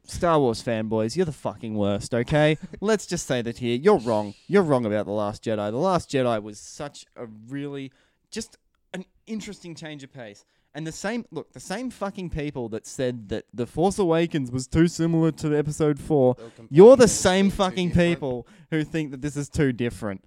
[0.04, 2.16] Star Wars fanboys, you're the fucking worst.
[2.16, 3.76] Okay, let's just say that here.
[3.76, 4.34] You're wrong.
[4.48, 5.70] You're wrong about the Last Jedi.
[5.70, 7.92] The Last Jedi was such a really
[8.32, 8.58] just
[8.94, 10.46] an interesting change of pace.
[10.76, 14.68] And the same look, the same fucking people that said that The Force Awakens was
[14.68, 16.36] too similar to Episode Four
[16.70, 20.24] you're the same fucking people who think that this is too different.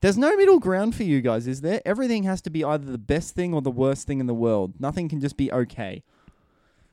[0.00, 1.80] There's no middle ground for you guys, is there?
[1.84, 4.74] Everything has to be either the best thing or the worst thing in the world.
[4.78, 6.04] Nothing can just be okay.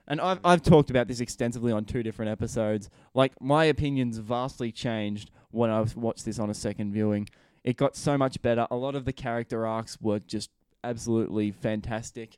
[0.08, 2.90] And I've I've talked about this extensively on two different episodes.
[3.14, 7.28] Like my opinions vastly changed when I watched this on a second viewing.
[7.64, 8.68] It got so much better.
[8.70, 10.52] A lot of the character arcs were just
[10.86, 12.38] absolutely fantastic.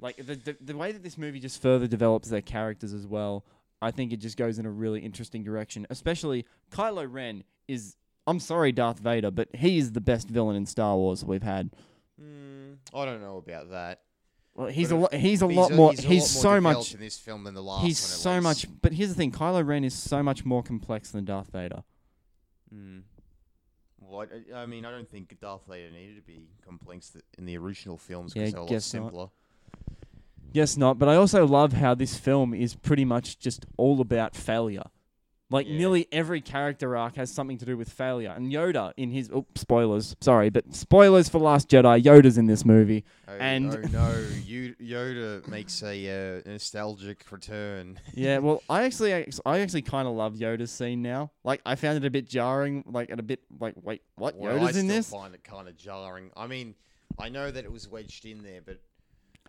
[0.00, 3.44] Like the the, the way that this movie just further develops their characters as well.
[3.80, 5.86] I think it just goes in a really interesting direction.
[5.90, 7.96] Especially Kylo Ren is
[8.26, 11.70] I'm sorry Darth Vader, but he is the best villain in Star Wars we've had.
[12.20, 14.00] Mm, I don't know about that.
[14.54, 16.60] Well, he's But a lot he's a He's lot more He's, he's, lot more so
[16.60, 18.08] much in this film than the last he's one.
[18.08, 18.42] so least.
[18.42, 21.84] much but here's the thing, Kylo Ren is so much more complex than Darth Vader.
[22.74, 23.02] Mm.
[24.08, 27.44] Well, I, I mean, I don't think Darth Vader needed to be complex th- in
[27.44, 29.02] the original films Yeah, because they're a lot guess not.
[29.04, 29.26] simpler.
[30.52, 30.98] Yes, not.
[30.98, 34.84] But I also love how this film is pretty much just all about failure.
[35.50, 35.78] Like Yeah.
[35.78, 38.32] nearly every character arc has something to do with failure.
[38.36, 42.02] And Yoda in his oh, spoilers, sorry, but spoilers for Last Jedi.
[42.02, 43.04] Yoda's in this movie.
[43.26, 47.98] Oh, And- oh no, you, Yoda makes a uh, nostalgic return.
[48.12, 49.14] Yeah, well, I actually,
[49.46, 51.30] I actually kind of love Yoda's scene now.
[51.44, 52.84] Like, I found it a bit jarring.
[52.86, 54.36] Like, and a bit like, wait, what?
[54.36, 55.10] Well, Yoda's I in this?
[55.10, 56.30] find it kind of jarring.
[56.36, 56.74] I mean,
[57.18, 58.80] I know that it was wedged in there, but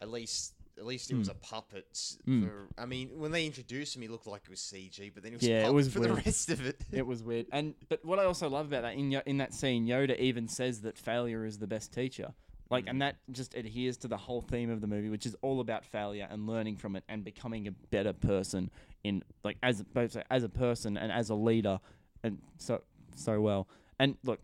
[0.02, 1.32] at least at least it was Mm.
[1.32, 1.94] a puppet.
[2.28, 2.44] Mm.
[2.48, 5.34] For, I mean, when they introduced him, he looked like it was CG, but then
[5.34, 6.82] it was Yeah, it puppet was for the rest of it.
[6.92, 7.48] It was weird.
[7.52, 10.82] And but what I also love about that in in that scene, Yoda even says
[10.82, 12.34] that failure is the best teacher.
[12.72, 15.60] Like, and that just adheres to the whole theme of the movie, which is all
[15.60, 18.70] about failure and learning from it and becoming a better person
[19.04, 21.80] in like as both as a person and as a leader,
[22.24, 22.82] and so
[23.16, 23.68] so well.
[23.98, 24.40] And look,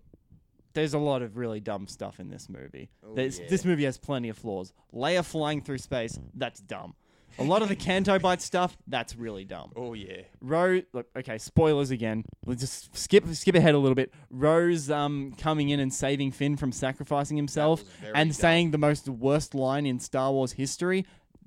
[0.76, 2.90] there's a lot of really dumb stuff in this movie.
[3.04, 3.30] Oh, yeah.
[3.50, 4.74] This movie has plenty of flaws.
[4.94, 6.94] Leia flying through space, that's dumb.
[7.38, 9.72] A lot of the Canto Bight stuff, that's really dumb.
[9.76, 10.22] Oh yeah.
[10.40, 12.24] Rose, look, okay, spoilers again.
[12.46, 14.14] We'll just skip skip ahead a little bit.
[14.30, 17.84] Rose um coming in and saving Finn from sacrificing himself
[18.14, 18.34] and dumb.
[18.34, 21.06] saying the most worst line in Star Wars history.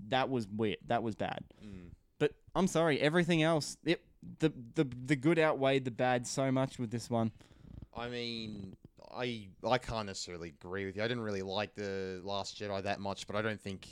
[0.08, 0.78] That was weird.
[0.86, 1.44] That was bad.
[1.64, 1.90] Mm.
[2.18, 4.02] But I'm sorry, everything else, it,
[4.40, 7.32] the the the good outweighed the bad so much with this one.
[7.96, 8.76] I mean,
[9.14, 11.02] I I can't necessarily agree with you.
[11.02, 13.86] I didn't really like the Last Jedi that much, but I don't think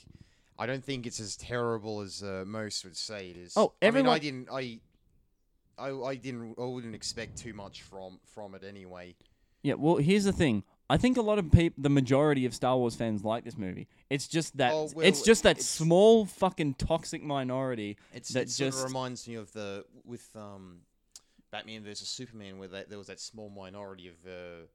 [0.59, 3.53] I don't think it's as terrible as uh, most would say it is.
[3.57, 4.81] Oh, I mean, I didn't I.
[5.79, 9.15] I, I didn't I wouldn't expect too much from from it anyway.
[9.63, 10.63] Yeah, well, here's the thing.
[10.89, 13.89] I think a lot of people, the majority of Star Wars fans like this movie.
[14.09, 18.51] It's just that Oh, it's just that it's- small fucking toxic minority It's, that it
[18.51, 20.83] sort just of reminds me of the with um,
[21.51, 24.67] Batman versus Superman, where that, there was that small minority of uh,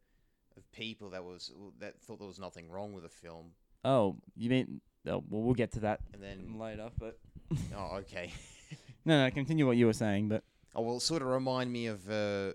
[0.58, 3.52] of people that was that thought there was nothing wrong with the film,
[3.84, 4.82] Oh, you mean?
[5.08, 6.90] Oh, well, we'll get to that and then later.
[7.00, 7.18] But
[7.76, 8.32] oh okay.
[9.06, 10.30] no, no, continue what you were saying.
[10.30, 10.44] But
[10.76, 12.54] Oh well, it sort of remind me of uh,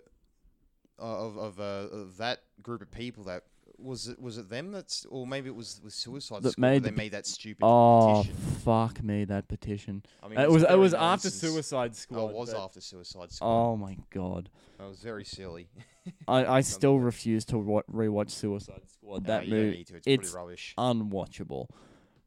[0.98, 3.44] of of, uh, of that group of people that
[3.78, 6.82] was it was it them that's or maybe it was with Suicide That Squad made
[6.82, 8.36] they the made that stupid oh, petition.
[8.64, 10.02] fuck me, that petition.
[10.22, 11.34] I mean, it was it was after nonsense.
[11.34, 12.18] Suicide Squad.
[12.20, 13.46] Oh, it was after Suicide Squad.
[13.48, 15.68] Oh my god, That was very silly.
[16.28, 19.22] I I still refuse to wa- rewatch Suicide Squad.
[19.26, 20.00] No, That movie to.
[20.06, 20.74] It's, rubbish.
[20.78, 21.68] unwatchable.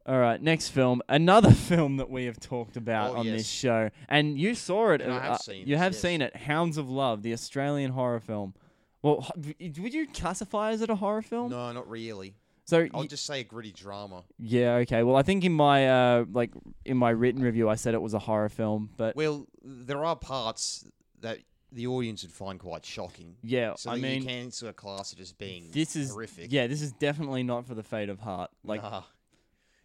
[0.06, 3.90] All right, next film, another film that we have talked about Oh, on this show,
[4.08, 5.02] and you saw it.
[5.02, 6.00] And I uh, have uh, you this, have yes.
[6.02, 8.54] seen it, Hounds of Love, the Australian horror film.
[9.02, 11.50] Well, would you classify as it a horror film?
[11.50, 12.34] No, not really.
[12.66, 14.22] So I'll y- just say a gritty drama.
[14.38, 15.02] yeah, okay.
[15.02, 16.50] Well, I think in my uh like
[16.84, 20.14] in my written review, I said it was a horror film, but Well, there are
[20.16, 20.84] parts
[21.20, 21.38] that
[21.72, 23.36] the audience would find quite shocking.
[23.42, 26.52] yeah, So I mean, you can sort of class it as being this is horrific.
[26.52, 28.50] yeah, this is definitely not for the faint of heart.
[28.64, 29.02] Like Nah.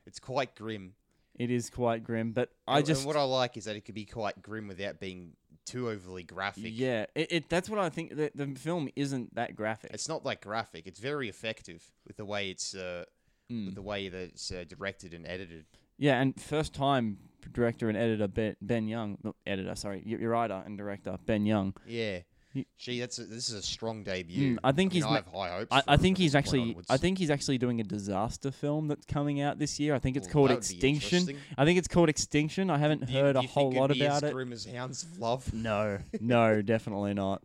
[0.06, 0.93] it's quite grim.
[1.39, 3.82] it is quite grim, but I And- just and what I like is that it
[3.86, 5.34] could be quite grim without being
[5.65, 6.71] too overly graphic.
[6.75, 8.15] yeah, it, it that's what I think.
[8.15, 9.91] The, the film isn't that graphic.
[9.93, 10.88] It's not that graphic.
[10.88, 13.06] It's very effective with the way it's uh,
[13.51, 13.65] Mm.
[13.67, 15.65] with the way that it's uh, directed and edited.
[15.99, 17.17] Yeah, and first time
[17.54, 21.45] director and editor Ben, ben Young, no, editor, sorry, y- your writer and director Ben
[21.45, 21.75] Young.
[21.86, 22.21] Yeah.
[22.78, 24.56] Gee, that's a, this is a strong debut.
[24.56, 25.68] Mm, I think mean, he's I have high hopes.
[25.72, 26.78] I, I think he's actually.
[26.89, 29.94] I think he's actually doing a disaster film that's coming out this year.
[29.96, 31.38] I think it's Well, called that would be Extinction.
[31.58, 32.70] I think it's called Extinction.
[32.70, 34.32] I haven't Do you- heard do a you whole lot about it.
[34.34, 35.54] Grim as Hounds of Love.
[35.54, 37.41] No, no, definitely not.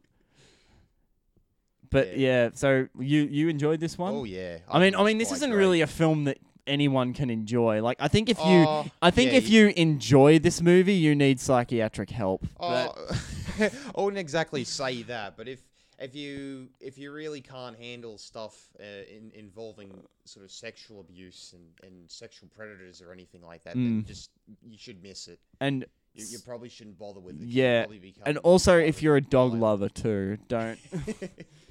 [1.90, 2.44] But Yeah.
[2.44, 4.14] yeah, so you you enjoyed this one?
[4.14, 4.58] Oh yeah.
[4.70, 5.58] I mean, I mean, this isn't great.
[5.58, 7.82] really a film that anyone can enjoy.
[7.82, 11.14] Like, I think if you, Oh, I think yeah, if you enjoy this movie, you
[11.14, 12.46] need psychiatric help.
[12.58, 13.20] But Oh,
[13.96, 15.60] I wouldn't exactly say that, but if
[15.98, 19.90] if you if you really can't handle stuff uh, in, involving
[20.24, 24.06] sort of sexual abuse and, and sexual predators or anything like that, then Mm.
[24.06, 24.30] just
[24.66, 25.38] you should miss it.
[25.60, 27.46] and You, you probably shouldn't bother with it.
[27.46, 27.84] Yeah,
[28.24, 29.62] and also if you're a dog violent.
[29.62, 30.78] lover too, don't.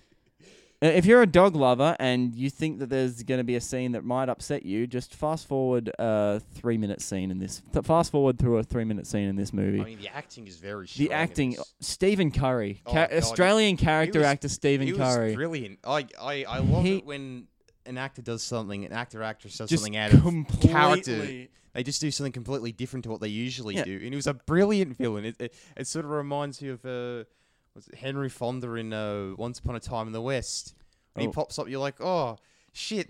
[0.82, 3.62] Uh, If you're a dog lover and you think that there's going to be a
[3.62, 7.62] scene that might upset you, just fast forward a three minute scene in this.
[7.74, 9.82] Th- fast forward through a three minute scene in this movie.
[9.82, 11.58] I mean, the acting is very the acting.
[11.82, 15.80] Stephen Curry, Oh, ca- Australian character was- actor Stephen he Curry, was brilliant.
[15.84, 17.48] I I, I love He- it when
[17.86, 20.24] an actor does something, an actor actress does something out of
[20.62, 21.48] character.
[21.74, 23.84] They just do something completely different to what they usually Yeah.
[23.84, 25.24] do, and he was a brilliant villain.
[25.26, 27.26] It, it, it sort of reminds you of uh,
[27.76, 30.76] was it Henry Fonda in uh, Once Upon a Time in the West.
[31.14, 31.30] When Oh.
[31.30, 32.38] he pops up, you're like, oh
[32.74, 33.08] shit,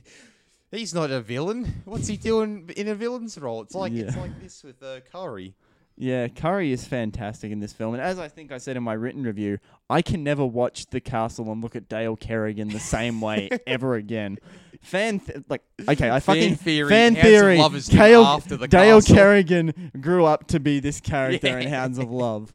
[0.70, 1.82] he's not a villain.
[1.84, 3.62] What's he doing in a villain's role?
[3.62, 5.54] It's like it's like this with uh, Curry.
[5.96, 8.94] Yeah, Curry is fantastic in this film, and as I think I said in my
[8.94, 9.58] written review,
[9.90, 13.96] I can never watch The Castle and look at Dale Kerrigan the same way ever
[13.96, 14.38] again.
[14.80, 17.58] Fan th- like okay, I fucking theory, fan Hounds of theory.
[17.58, 19.14] Love is named Dale, after the Dale castle.
[19.14, 21.68] Kerrigan grew up to be this character in Yeah.
[21.80, 22.50] Hounds of Love.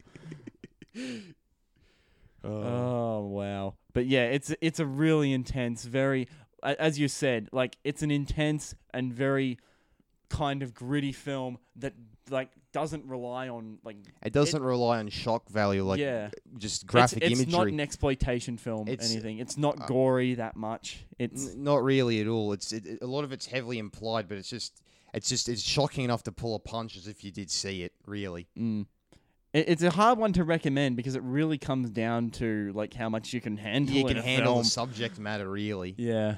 [2.44, 3.74] Uh, Oh wow!
[3.92, 6.28] But yeah, it's it's a really intense, very
[6.62, 9.58] as you said, like it's an intense and very
[10.28, 11.94] kind of gritty film that
[12.30, 16.28] like doesn't rely on like it doesn't rely on shock value like yeah.
[16.58, 17.58] just graphic it's, it's imagery.
[17.58, 18.88] not an exploitation film.
[18.88, 19.38] It's- anything.
[19.38, 21.04] It's not uh, gory that much.
[21.18, 22.52] It's N- not really at all.
[22.52, 24.82] It's it, it- a lot of it's heavily implied, but it's just
[25.14, 27.92] it's just it's shocking enough to pull a punch as if you did see it.
[28.06, 28.86] Really, mm.
[29.56, 33.08] It, it's a hard one to recommend because it really comes down to like how
[33.08, 33.94] much you can handle.
[33.94, 34.64] you can handle film.
[34.64, 35.48] the subject matter.
[35.48, 36.36] Really, Yeah.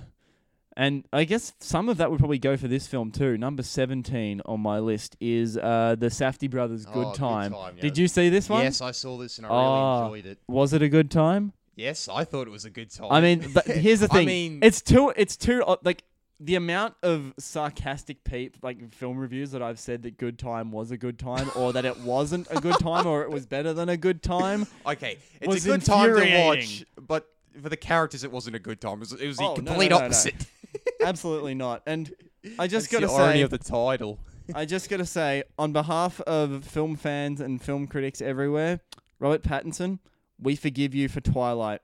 [0.77, 3.37] And I guess some of that would probably go for this film too.
[3.37, 7.53] Number 17 on my list is uh, the Safdie Brothers Oh, Good Good Time.
[7.53, 7.83] Time, yeah.
[7.83, 8.63] Did you see this one?
[8.63, 10.03] yes, I saw this and I Ah.
[10.05, 10.39] really enjoyed it.
[10.47, 11.53] Was it a good time?
[11.75, 13.09] Yes, I thought it was a good time.
[13.11, 14.27] I mean, but here's the I thing.
[14.27, 16.05] mean- it's too it's too like
[16.41, 20.91] the amount of sarcastic peep like film reviews that I've said that Good Time was
[20.91, 23.89] a good time, or that it wasn't a good time, or it was better than
[23.89, 24.67] a good time.
[24.87, 27.29] Okay, it's was a good time to watch, but
[27.61, 28.95] for the characters, it wasn't a good time.
[28.95, 30.07] It was, it was Oh, the no, complete no, no, no.
[30.07, 30.47] opposite.
[31.05, 31.83] Absolutely not.
[31.87, 32.13] And
[32.59, 34.19] I just That's gotta the irony say, of the title.
[34.55, 38.81] I just gotta say, on behalf of film fans and film critics everywhere,
[39.19, 39.99] Robert Pattinson,
[40.41, 41.81] we forgive you for Twilight.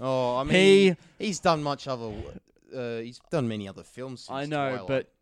[0.00, 2.12] Oh, I mean, he, he's done much other.
[2.74, 4.22] Uh, he's done many other films.
[4.22, 4.86] Since I know, Twilight.
[4.88, 5.12] but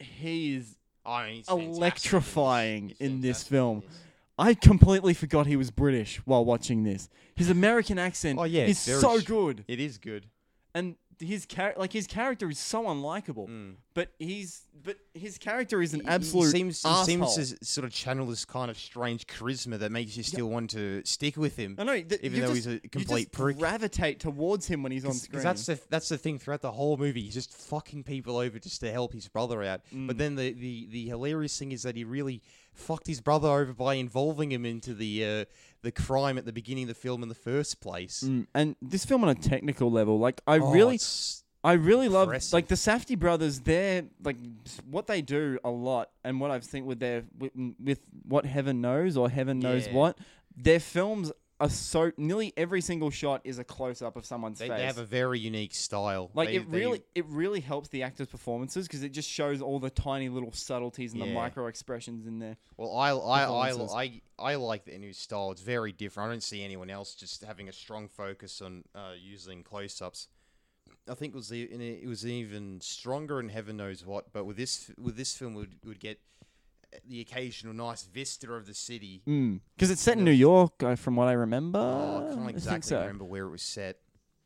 [0.00, 0.76] he is.
[1.04, 1.76] I mean, in this.
[1.78, 3.82] electrifying in this film.
[4.38, 7.08] I completely forgot he was British while watching this.
[7.36, 10.26] His American accent Oh, yeah, is so sh- good, It is good.
[10.74, 13.48] and his char- like his character is so unlikable.
[13.48, 13.74] Mm.
[13.94, 17.04] But he's but his character is an He- he absolute seems, he asshole.
[17.28, 20.70] seems to sort of channel this kind of strange charisma that makes you still want
[20.70, 21.76] to stick with him.
[21.78, 23.58] I know, th- even though just, he's a you complete just prick.
[23.58, 25.42] gravitate towards him when he's on screen.
[25.42, 27.22] that's the that's the thing throughout the whole movie.
[27.22, 29.80] He's just fucking people over just to help his brother out.
[29.94, 30.06] Mm.
[30.08, 32.42] But then the, the, the hilarious thing is that he really
[32.74, 35.44] fucked his brother over by involving him into the uh,
[35.82, 38.22] the crime at the beginning of the film in the first place.
[38.26, 40.98] Mm, and this film on a technical level, like I Oh, really,
[41.64, 43.60] I really love like the Safdie brothers.
[43.60, 44.36] They're like
[44.88, 47.52] what they do a lot, and what I've seen with their with,
[47.82, 49.94] with what Heaven knows or Heaven knows Yeah.
[49.94, 50.18] what.
[50.56, 54.68] Their films are so nearly every single shot is a close up of someone's they,
[54.68, 54.76] face.
[54.78, 56.30] they have a very unique style.
[56.34, 59.62] like They- it they- really, it really helps the actors' performances because it just shows
[59.62, 61.34] all the tiny little subtleties and the Yeah.
[61.34, 62.56] micro expressions in there.
[62.76, 63.94] Well, I I, I, performances.
[63.96, 65.50] I, I like the new style.
[65.50, 66.28] It's very different.
[66.28, 70.28] I don't see anyone else just having a strong focus on uh, using close-ups.
[71.08, 74.32] I think it was the, it was even stronger in heaven knows what.
[74.32, 76.20] But with this with this film, would would get
[77.08, 79.22] the occasional nice vista of the city.
[79.24, 80.24] Because it's set in.
[80.24, 81.78] New York, uh, from what I remember.
[81.78, 83.00] Oh, I can't exactly so.
[83.00, 83.98] remember where it was set.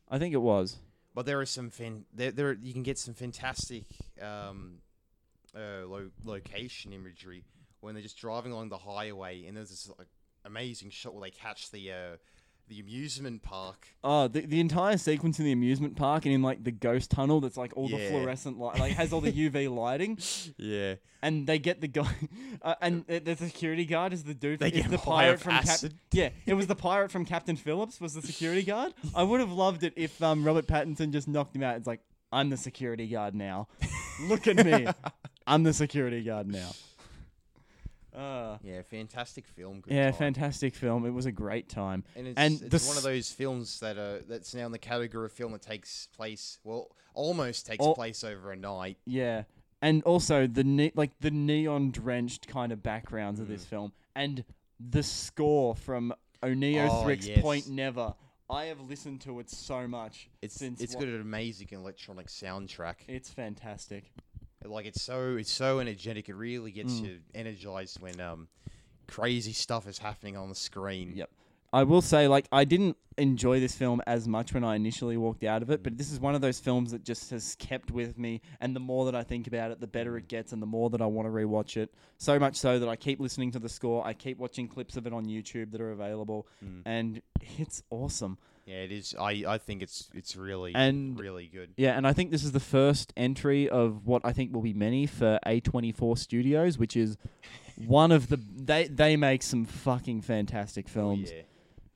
[0.09, 0.79] I think it was.
[1.13, 3.83] But there are some fan there, there you can get some fantastic
[4.21, 4.79] um,
[5.55, 7.43] uh, lo- location imagery
[7.81, 10.07] when they're just driving along the highway and there's this like,
[10.45, 12.17] amazing shot where they catch the uh,
[12.71, 13.85] the amusement park.
[14.01, 17.41] Oh, the, the entire sequence in the amusement park and in like the ghost tunnel
[17.41, 20.17] that's like all the fluorescent light, like has all the UV lighting,
[20.57, 22.07] Yeah, and they get the guy,
[22.61, 24.59] uh, and the, the security guard is the dude.
[24.59, 25.95] They get the pirate from Cap- acid.
[26.13, 28.93] Yeah, it was the pirate from Captain Phillips was the security guard.
[29.13, 31.75] I would have loved it if um Robert Pattinson just knocked him out.
[31.75, 31.99] It's like
[32.31, 33.67] I'm the security guard now.
[34.21, 34.87] Look at me,
[35.45, 36.71] I'm the security guard now.
[38.15, 39.81] Uh, yeah, fantastic film.
[39.81, 40.19] Good yeah, time.
[40.19, 41.05] fantastic film.
[41.05, 42.03] It was a great time.
[42.15, 45.25] And it's, And it's one of those films that uh, that's now in the category
[45.25, 48.97] of film that takes place well, almost takes Al- place over a night.
[49.05, 49.43] Yeah,
[49.81, 53.51] and also the ne- like the neon drenched kind of backgrounds of Mm.
[53.51, 54.43] this film, and
[54.79, 57.41] the score from O'Neill Oh, Thrick's yes.
[57.41, 58.13] Point Never.
[58.49, 60.27] I have listened to it so much.
[60.41, 62.95] It's since it's wa- got an amazing electronic soundtrack.
[63.07, 64.11] It's fantastic.
[64.63, 66.29] Like it's so it's so energetic.
[66.29, 67.05] It really gets Mm.
[67.05, 68.47] you energized when um
[69.07, 71.13] crazy stuff is happening on the screen.
[71.15, 71.29] Yep.
[71.73, 75.45] I will say, like, I didn't enjoy this film as much when I initially walked
[75.45, 78.17] out of it, but this is one of those films that just has kept with
[78.17, 78.41] me.
[78.59, 80.89] And the more that I think about it, the better it gets, and the more
[80.89, 81.93] that I want to rewatch it.
[82.17, 84.05] So much so that I keep listening to the score.
[84.05, 86.81] I keep watching clips of it on YouTube that are available, Mm.
[86.83, 87.21] and
[87.57, 88.37] it's awesome.
[88.71, 89.13] Yeah, it is.
[89.19, 91.71] I I think it's it's really And- really good.
[91.75, 94.73] Yeah, and I think this is the first entry of what I think will be
[94.73, 97.17] many for A24 Studios, which is
[97.85, 101.31] one of the they they make some fucking fantastic Oh, films.
[101.31, 101.41] yeah.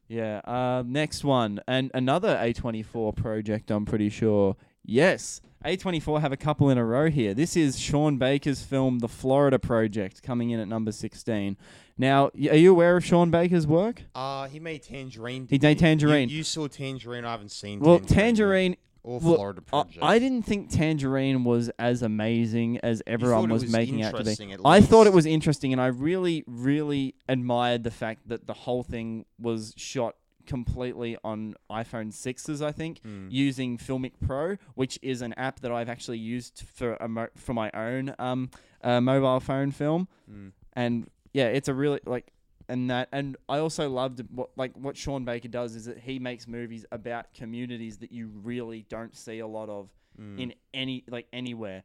[0.08, 0.38] Yeah.
[0.44, 3.72] Uh, next one, and another A24 project.
[3.72, 4.58] I'm pretty sure.
[4.88, 7.34] Yes, A24 have a couple in a row here.
[7.34, 11.58] This is Sean Baker's film, The Florida Project, coming in at number 16.
[11.98, 14.04] Now, are you aware of Sean Baker's work?
[14.14, 15.48] Uh he made Tangerine.
[15.50, 16.30] He made Tangerine.
[16.30, 17.24] You, you saw Tangerine.
[17.26, 17.80] I haven't seen.
[17.80, 18.76] Well, Tangerine.
[19.04, 20.04] or Florida I, Project.
[20.04, 24.56] I didn't think Tangerine was as amazing as everyone was, was making out to be.
[24.66, 28.84] I thought it was interesting, and I really, really admired the fact that the whole
[28.84, 30.16] thing was shot
[30.48, 32.62] completely on iPhone sixes.
[32.62, 33.28] I think Mm.
[33.32, 37.54] using Filmic Pro, which is an app that I've actually used for a mo- for
[37.54, 38.50] my own um
[38.84, 40.52] uh, mobile phone film, Mm.
[40.74, 42.32] and yeah, it's a really like.
[42.68, 46.18] And that, and I also loved what like what Sean Baker does is that he
[46.18, 50.40] makes movies about communities that you really don't see a lot of Mm.
[50.40, 51.84] in any like anywhere.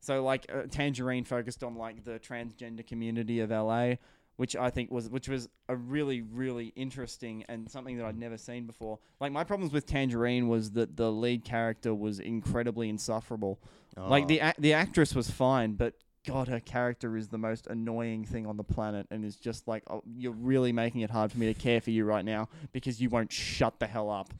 [0.00, 3.94] So like uh, Tangerine focused on like the transgender community of LA,
[4.36, 8.36] which I think was which was a really really interesting and something that I'd never
[8.36, 8.98] seen before.
[9.20, 13.58] Like my problems with Tangerine was that the lead character was incredibly insufferable.
[13.96, 14.28] Like Oh.
[14.28, 15.94] the ac- the actress was fine, but
[16.26, 19.82] God, her character is the most annoying thing on the planet, and is just like
[19.90, 23.00] oh, you're really making it hard for me to care for you right now because
[23.00, 24.32] you won't shut the hell up.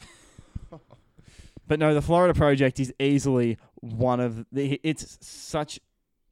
[1.72, 4.80] But no, the Florida Project is easily one of the.
[4.82, 5.80] It's such.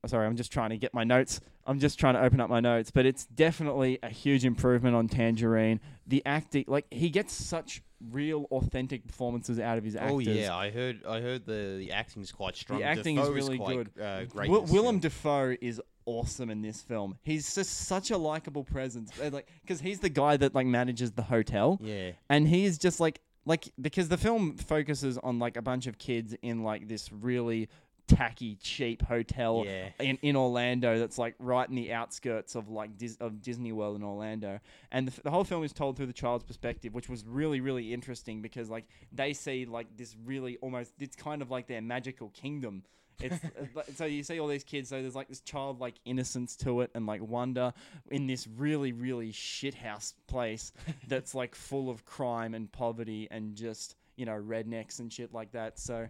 [0.03, 1.41] Oh, sorry, I'm just trying to get my notes.
[1.67, 5.09] I'm just trying to open up my notes, but it's definitely a huge improvement on
[5.09, 5.81] Tangerine.
[6.07, 10.13] The acting, like he gets such real, authentic performances out of his actors.
[10.13, 11.05] Oh yeah, I heard.
[11.07, 12.81] I heard the the acting's quite strong.
[12.81, 14.03] The acting is Dafoe really quite, good.
[14.03, 14.47] Uh, great.
[14.49, 14.99] Wi- in this Willem.
[15.01, 17.17] Dafoe is awesome in this film.
[17.23, 21.13] He's just such a likable presence, Uh, like because he's the guy that like manages
[21.13, 22.13] the hotel, Yeah.
[22.29, 25.99] and he is just like like because the film focuses on like a bunch of
[25.99, 27.69] kids in like this really
[28.17, 29.91] tacky cheap hotel Yeah.
[30.01, 33.97] in, in Orlando that's like right in the outskirts of like Dis- of Disney World
[33.97, 34.61] in Orlando.
[34.91, 37.61] And the, f- the whole film is told through the child's perspective which was really
[37.61, 41.81] really interesting because like they see like this really almost it's kind of like their
[41.83, 42.83] magical kingdom.
[43.21, 43.37] It's
[43.77, 46.91] uh, so you see all these kids so there's like this childlike innocence to it
[46.95, 47.73] and like wonder
[48.11, 50.73] in this really really shithouse place
[51.09, 55.53] that's like full of crime and poverty and just you know rednecks and shit like
[55.53, 55.79] that.
[55.79, 56.07] So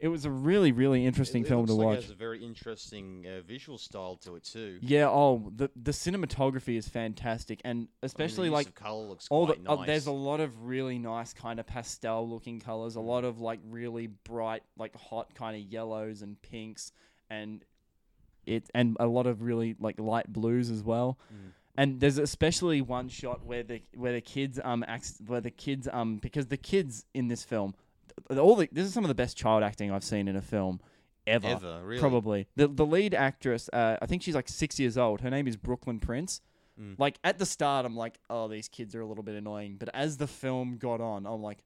[0.00, 2.14] it was a really really interesting It- it film to like watch It has a
[2.14, 4.78] very interesting uh, visual style to it too.
[4.82, 9.28] yeah, oh, the the cinematography is fantastic, and I mean, the especially like color looks
[9.30, 9.86] all the quite uh, nice.
[9.86, 13.60] there's a lot of really nice kind of pastel looking colors, a lot of like
[13.68, 16.92] really bright, like hot kind of yellows and pinks,
[17.30, 17.64] and
[18.46, 21.18] it and a lot of really like light blues as well.
[21.32, 21.50] Mm.
[21.76, 25.88] And there's especially one shot where the where the kids um acts where the kids
[25.92, 27.74] um because the kids in this film,
[28.30, 30.80] all the this is some of the best child acting I've seen in a film
[31.26, 31.46] ever.
[31.46, 32.00] Ever, really.
[32.00, 33.68] Probably the the lead actress.
[33.72, 35.20] Uh, I think she's like six years old.
[35.20, 36.40] Her name is Brooklyn Prince.
[36.80, 36.98] Mm.
[36.98, 39.76] Like at the start, I'm like, oh, these kids are a little bit annoying.
[39.78, 41.62] But as the film got on, I'm like,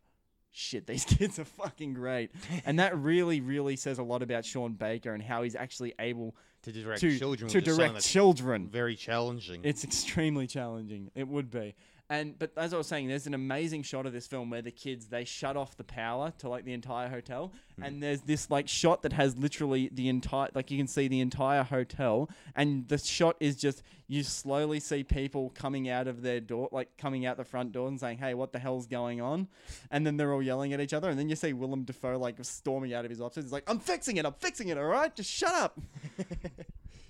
[0.51, 2.30] shit, these kids are fucking great.
[2.66, 6.36] and that really, really says a lot about Sean Baker and how he's actually able
[6.62, 8.68] to direct to children to direct children.
[8.68, 9.61] very challenging.
[9.64, 11.11] It's extremely challenging.
[11.14, 11.74] It would be.
[12.11, 14.71] And but as I was saying, there's an amazing shot of this film where the
[14.71, 17.83] kids they shut off the power to like the entire hotel, hmm.
[17.83, 21.21] and there's this like shot that has literally the entire like you can see the
[21.21, 26.41] entire hotel, and the shot is just you slowly see people coming out of their
[26.41, 29.47] door, like coming out the front door and saying, "Hey, what the hell's going on?"
[29.91, 32.37] And then they're all yelling at each other, and then you see Willem Dafoe like
[32.43, 33.45] storming out of his office.
[33.45, 34.25] He's like, "I'm fixing it.
[34.25, 34.79] I'm fixing it.
[34.79, 35.79] All right, just shut up."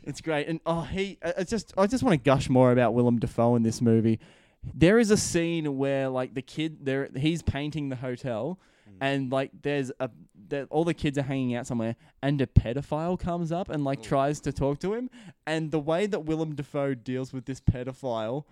[0.09, 1.19] It's great, and oh, he.
[1.21, 3.83] Uh, I I just, I just want to gush more about Willem Dafoe in this
[3.83, 4.19] movie.
[4.75, 8.59] There is a scene where, like, the kid, there, he's painting the hotel,
[9.01, 10.11] and like, there's a,
[10.49, 14.03] that all the kids are hanging out somewhere, and a pedophile comes up and like
[14.03, 15.11] tries to talk to him,
[15.47, 18.45] and the way that Willem Dafoe deals with this pedophile.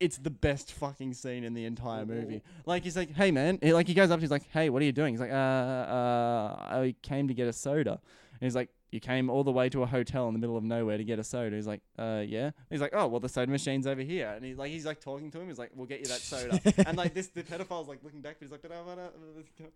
[0.00, 2.42] It's the best fucking scene in the entire movie.
[2.66, 4.84] Like he's like, "Hey man," he, like he goes up, he's like, "Hey, what are
[4.84, 8.00] you doing?" He's like, "Uh, uh, I came to get a soda."
[8.42, 10.64] And he's like, You came all the way to a hotel in the middle of
[10.64, 11.54] nowhere to get a soda.
[11.54, 12.50] He's like, Uh, yeah.
[12.70, 14.32] He's like, Oh, well, the soda machine's over here.
[14.34, 15.46] And he's like, he's like talking to him.
[15.46, 16.60] He's like, We'll get you that soda.
[16.88, 19.02] and like this, the pedophile's like looking back, but he's like, "But uh, I wanna-"
[19.02, 19.66] uh, uh,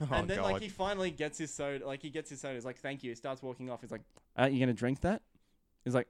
[0.00, 0.52] oh, and then God.
[0.52, 1.86] like he finally gets his soda.
[1.86, 2.54] Like he gets his soda.
[2.54, 3.82] He's like, "Thank you." He starts walking off.
[3.82, 4.00] He's like,
[4.34, 5.20] "Aren't you gonna drink that?"
[5.84, 6.08] He's like,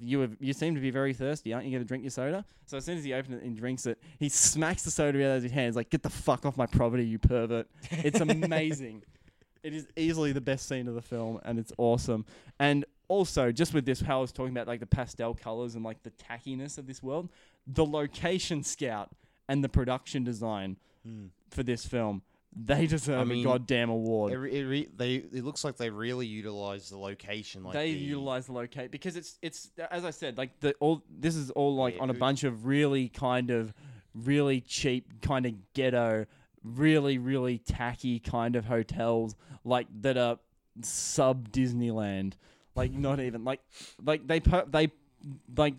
[0.00, 1.52] "You have, you seem to be very thirsty.
[1.52, 3.84] Aren't you gonna drink your soda?" So as soon as he opens it and drinks
[3.86, 5.74] it, he smacks the soda out of his hands.
[5.74, 9.02] Like, "Get the fuck off my property, you pervert!" It's amazing.
[9.68, 12.24] It is easily the best scene of the film, and it's awesome.
[12.58, 15.84] And also, just with this, how I was talking about like the pastel colors and
[15.84, 17.28] like the tackiness of this world,
[17.66, 19.10] the location scout
[19.48, 21.26] and the production design Hmm.
[21.50, 22.22] for this film.
[22.56, 24.32] They deserve mean, a goddamn award.
[24.32, 27.62] It, re- it, re- they it looks like they really utilize the location.
[27.62, 31.02] Like they the, utilize the locate because it's it's as I said, like the all
[31.08, 33.72] this is all like Yeah, on a bunch of really kind of
[34.14, 36.26] really cheap kind of ghetto,
[36.64, 39.36] really really tacky kind of hotels
[39.68, 40.38] like that are
[40.82, 42.34] sub Disneyland.
[42.74, 43.60] Like not even like
[44.04, 44.92] like they per- they
[45.56, 45.74] like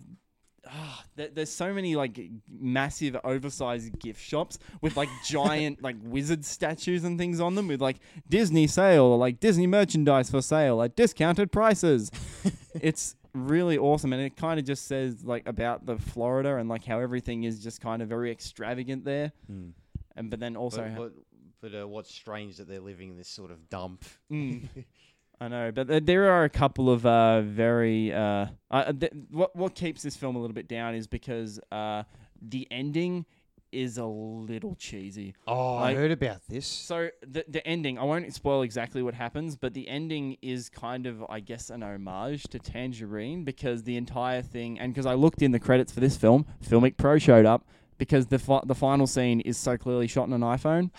[0.68, 2.18] ah, there, there's so many like
[2.48, 7.80] massive oversized gift shops with like giant like wizard statues and things on them with
[7.80, 7.96] like
[8.28, 12.10] Disney sale or like Disney merchandise for sale at discounted prices.
[12.80, 16.84] it's really awesome and it kind of just says like about the Florida and like
[16.84, 19.32] how everything is just kind of very extravagant there.
[19.46, 19.70] Hmm.
[20.16, 21.12] And but then also But, but,
[21.60, 24.04] but uh, what's strange that they're living in this sort of dump.
[24.30, 24.68] Mm.
[25.42, 28.12] I know, but th- there are a couple of uh, very.
[28.12, 32.02] Uh, uh, th- what what keeps this film a little bit down is because uh,
[32.42, 33.24] the ending
[33.72, 35.34] is a little cheesy.
[35.46, 36.66] Oh, I heard about this.
[36.66, 41.06] So the the ending, I won't spoil exactly what happens, but the ending is kind
[41.06, 45.40] of, I guess, an homage to Tangerine because the entire thing, and because I looked
[45.40, 49.06] in the credits for this film, Filmic Pro showed up because the fi- the final
[49.06, 50.90] scene is so clearly shot on an iPhone.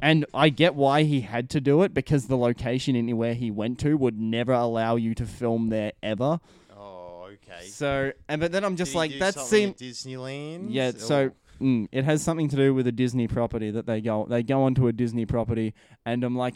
[0.00, 3.78] And I get why he had to do it because the location anywhere he went
[3.80, 6.40] to would never allow you to film there ever.
[6.76, 7.66] Oh, okay.
[7.66, 10.66] So, and but then I'm just Did he like do that something seems at Disneyland.
[10.70, 11.30] yeah, so
[11.60, 14.62] mm, it has something to do with a Disney property that they go they go
[14.62, 15.74] onto a Disney property,
[16.06, 16.54] and I'm like,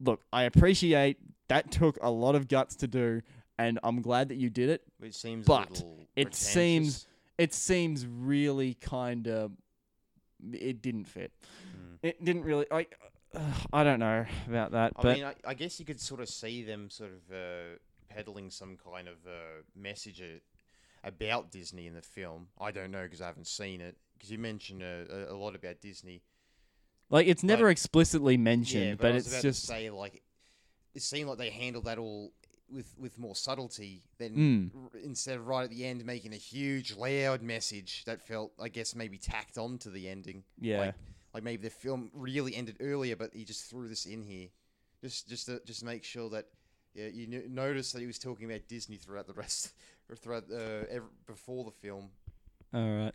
[0.00, 1.18] look, I appreciate
[1.48, 3.22] that took a lot of guts to do,
[3.58, 4.82] and I'm glad that you did it.
[4.98, 7.04] Which seems But a little it seems- pretentious.
[7.38, 9.52] It seems really kind of.
[10.52, 11.32] It didn't fit.
[12.02, 12.66] It didn't really.
[12.70, 12.86] I,
[13.34, 13.40] uh,
[13.72, 16.28] I don't know about that, I but mean, I, I guess you could sort of
[16.28, 17.78] see them sort of uh,
[18.08, 20.22] peddling some kind of uh, message
[21.04, 22.48] about Disney in the film.
[22.60, 23.96] I don't know because I haven't seen it.
[24.16, 26.22] Because you mentioned uh, a, a lot about Disney.
[27.10, 28.84] like it's never but- explicitly mentioned.
[28.84, 30.22] yeah, but, but, it's about just to say like
[30.94, 32.32] it seemed like they handled that all
[32.70, 34.70] with with more subtlety than Mm.
[34.74, 38.68] r- instead of right at the end making a huge loud message that felt I
[38.68, 40.42] guess maybe tacked on to the ending.
[40.58, 40.80] yeah.
[40.80, 40.94] Like,
[41.34, 44.48] like maybe the film really ended earlier, but he just threw this in here,
[45.02, 46.46] just just to just make sure that
[46.94, 49.72] yeah, you kn- notice that he was talking about Disney throughout the rest,
[50.10, 52.10] or throughout uh, ev before the film.
[52.74, 53.14] All right.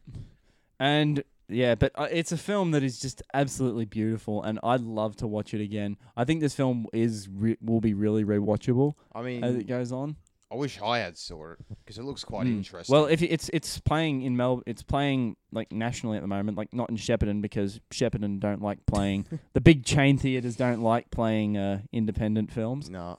[0.79, 5.15] And yeah, but uh, it's a film that is just absolutely beautiful, and I'd love
[5.17, 5.97] to watch it again.
[6.15, 9.91] I think this film is re- will be really rewatchable I mean, as it goes
[9.91, 10.15] on.
[10.51, 12.57] I wish I had saw it because it looks quite Mm.
[12.57, 12.93] interesting.
[12.93, 16.57] Well, if it- it's it's playing in Mel, it's playing like nationally at the moment,
[16.57, 19.25] like not in Shepparton because Shepparton don't like playing.
[19.53, 22.89] the big chain theaters don't like playing uh, independent films.
[22.89, 23.17] no,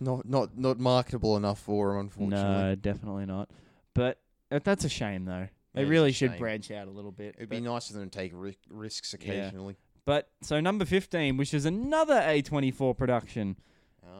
[0.00, 2.44] not not not marketable enough for him, unfortunately.
[2.62, 3.48] No, definitely not.
[3.94, 5.48] But uh, that's a shame though.
[5.72, 6.38] They Yeah, it's a really should shame.
[6.40, 7.36] branch out a little bit.
[7.38, 9.76] It'd be nice for them to take ri- risks occasionally.
[10.04, 13.56] But so number 15, which is another A24 production.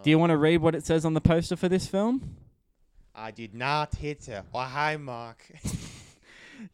[0.03, 2.37] Do you want to read what it says on the poster for this film?
[3.15, 4.45] I did not hit her.
[4.51, 5.45] Why, hi, Mark.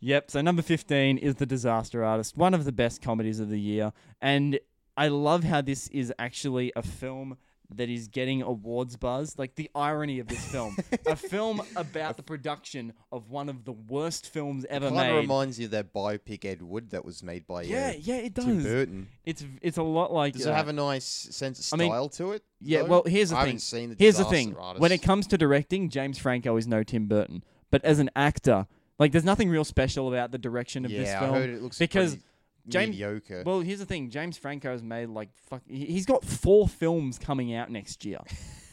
[0.00, 0.30] Yep.
[0.30, 3.92] So number 15 is The Disaster Artist, one of the best comedies of the year.
[4.20, 4.58] And
[4.96, 7.36] I love how this is actually a film
[7.76, 9.38] that is getting awards buzz.
[9.38, 10.76] Like the irony of this film.
[11.06, 15.20] a film about the production of one of the worst films ever Kind of made.
[15.20, 18.34] reminds you of that biopic Ed Wood that was made by yeah, uh, yeah, it
[18.34, 18.44] does.
[18.44, 18.62] Tim.
[18.62, 19.08] Burton.
[19.24, 22.10] It's it's a lot like Does it have a nice sense of I style mean,
[22.10, 22.42] to it?
[22.60, 22.88] Yeah, though?
[22.88, 23.46] well, here's the I thing.
[23.46, 24.56] haven't seen the Here's the Disaster thing.
[24.56, 24.80] Artist.
[24.80, 27.42] When it comes to directing, James Franco is no Tim Burton.
[27.70, 28.66] But as an actor,
[28.98, 31.34] like there's nothing real special about the direction of yeah, this I film.
[31.34, 32.24] heard it looks because pretty
[32.68, 33.42] James- mediocre.
[33.44, 34.10] Well, here's the thing.
[34.10, 35.62] James Franco has made like fuck.
[35.66, 38.18] he- He's got four films coming out next year.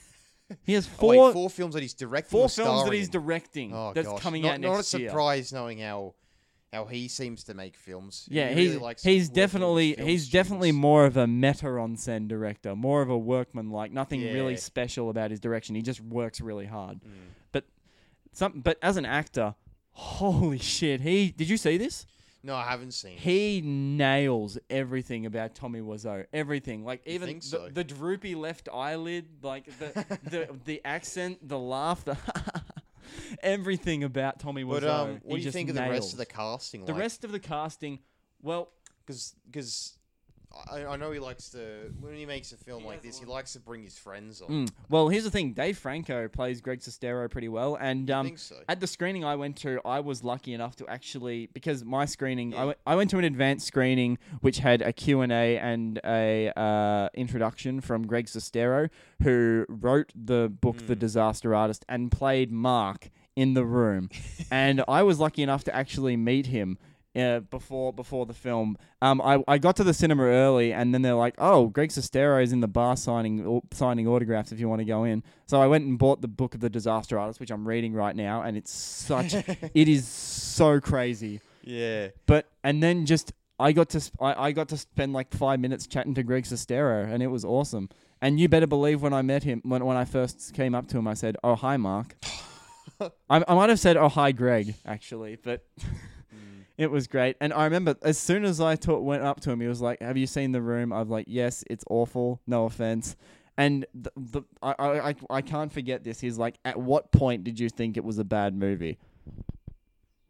[0.66, 2.30] he has Oh, four wait, four films that he's directing.
[2.32, 3.12] four films that he's in?
[3.12, 4.22] directing Oh, that's gosh.
[4.22, 5.10] coming not, out Not next a year.
[5.10, 6.16] surprise knowing how
[6.72, 8.28] how he seems to make films.
[8.30, 12.28] He Yeah, really he's likes he's definitely he's definitely more of a metteur en scène
[12.28, 13.92] director, more of a workman like.
[13.92, 15.74] Nothing really special about his direction.
[15.74, 17.00] He just works really hard.
[17.02, 17.64] Mm.
[18.32, 19.56] Some, but as an actor,
[19.92, 21.02] holy shit!
[21.02, 22.06] He did you see this?
[22.42, 23.14] No, I haven't seen.
[23.14, 23.20] it.
[23.20, 26.26] He nails everything about Tommy Wiseau.
[26.32, 27.70] Everything, like You even think the, so?
[27.70, 32.18] the droopy left eyelid, like the the the accent, the laugh, the
[33.44, 34.82] everything about Tommy Wiseau.
[34.82, 36.34] But um, he what do you just think of the rest of the nails.
[36.34, 36.86] casting?
[36.86, 38.00] The rest of the casting?
[38.42, 38.70] Well,
[39.06, 39.98] because because
[40.72, 43.26] I, I know he likes to when he makes a film He like this, he
[43.26, 44.50] likes to bring his friends on.
[44.50, 48.56] mm, well, here's the thing: Dave Franco plays Greg Sestero pretty well, and um, so.
[48.68, 52.54] At the screening I went to, I was lucky enough to actually because my screening,
[52.54, 52.66] I Yeah.
[52.66, 57.80] went I went to an advanced screening which had a Q&A and a uh, introduction
[57.82, 58.90] from Greg Sestero,
[59.22, 61.00] who wrote the book The Mm.
[61.00, 64.10] Disaster Artist and played Mark in the room,
[64.52, 66.78] and I was lucky enough to actually meet him.
[67.16, 71.02] Uh, before before the film, um, I, I got to the cinema early, and then
[71.02, 74.70] they're like, "Oh, Greg Sestero is in the bar signing au- signing autographs if you
[74.70, 77.40] want to go in." So I went and bought the book of the Disaster Artist,
[77.40, 79.34] which I'm reading right now, and it's such
[79.74, 81.42] it is so crazy.
[81.64, 82.10] yeah.
[82.28, 85.60] But and then just I got to sp- I, I got to spend like five
[85.60, 87.90] minutes chatting to Greg Sestero, and it was awesome.
[88.22, 90.98] And you better believe when I met him, when when I first came up to
[91.00, 92.16] him, I said, "Oh hi, Mark."
[93.30, 95.66] I, I might have said, "Oh hi, Greg," actually, but
[96.80, 97.36] it was great.
[97.42, 100.02] And I remember as soon as I ta- went up to him, he was like,
[100.02, 102.40] "Have you seen the room?" I was like, "Yes, it's awful.
[102.48, 103.18] No offense."
[103.58, 106.22] And the, the I, I I I can't forget this.
[106.22, 108.98] He's like, "At what point did you think it was a bad movie?"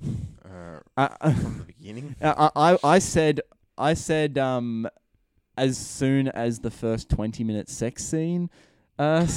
[0.04, 2.16] Uh, I, from the beginning.
[2.20, 3.42] I, I I said
[3.78, 4.90] I said um
[5.56, 8.50] as soon as the first twenty minute sex scene
[8.98, 9.28] uh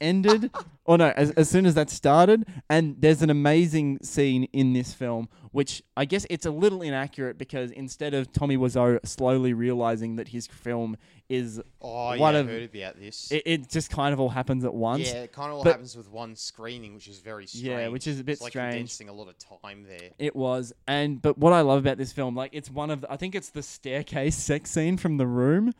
[0.00, 0.50] ended
[0.84, 4.72] or oh, no as, as soon as that started and there's an amazing scene in
[4.72, 9.52] this film which I guess it's a little inaccurate because instead of Tommy Wiseau slowly
[9.52, 10.96] realizing that his film
[11.28, 13.30] is Oh One yeah, of- I heard about this.
[13.30, 15.72] it, it just kind of all happens at once yeah, it kind of all But-
[15.72, 17.64] happens with one screening, which is very strange.
[17.66, 18.72] Yeah, which is a bit it's like strange.
[18.72, 20.10] condensing a lot of time there.
[20.18, 23.12] It was, and but what I love about this film, like it's one of, the,
[23.12, 25.72] I think it's the staircase sex scene from the room.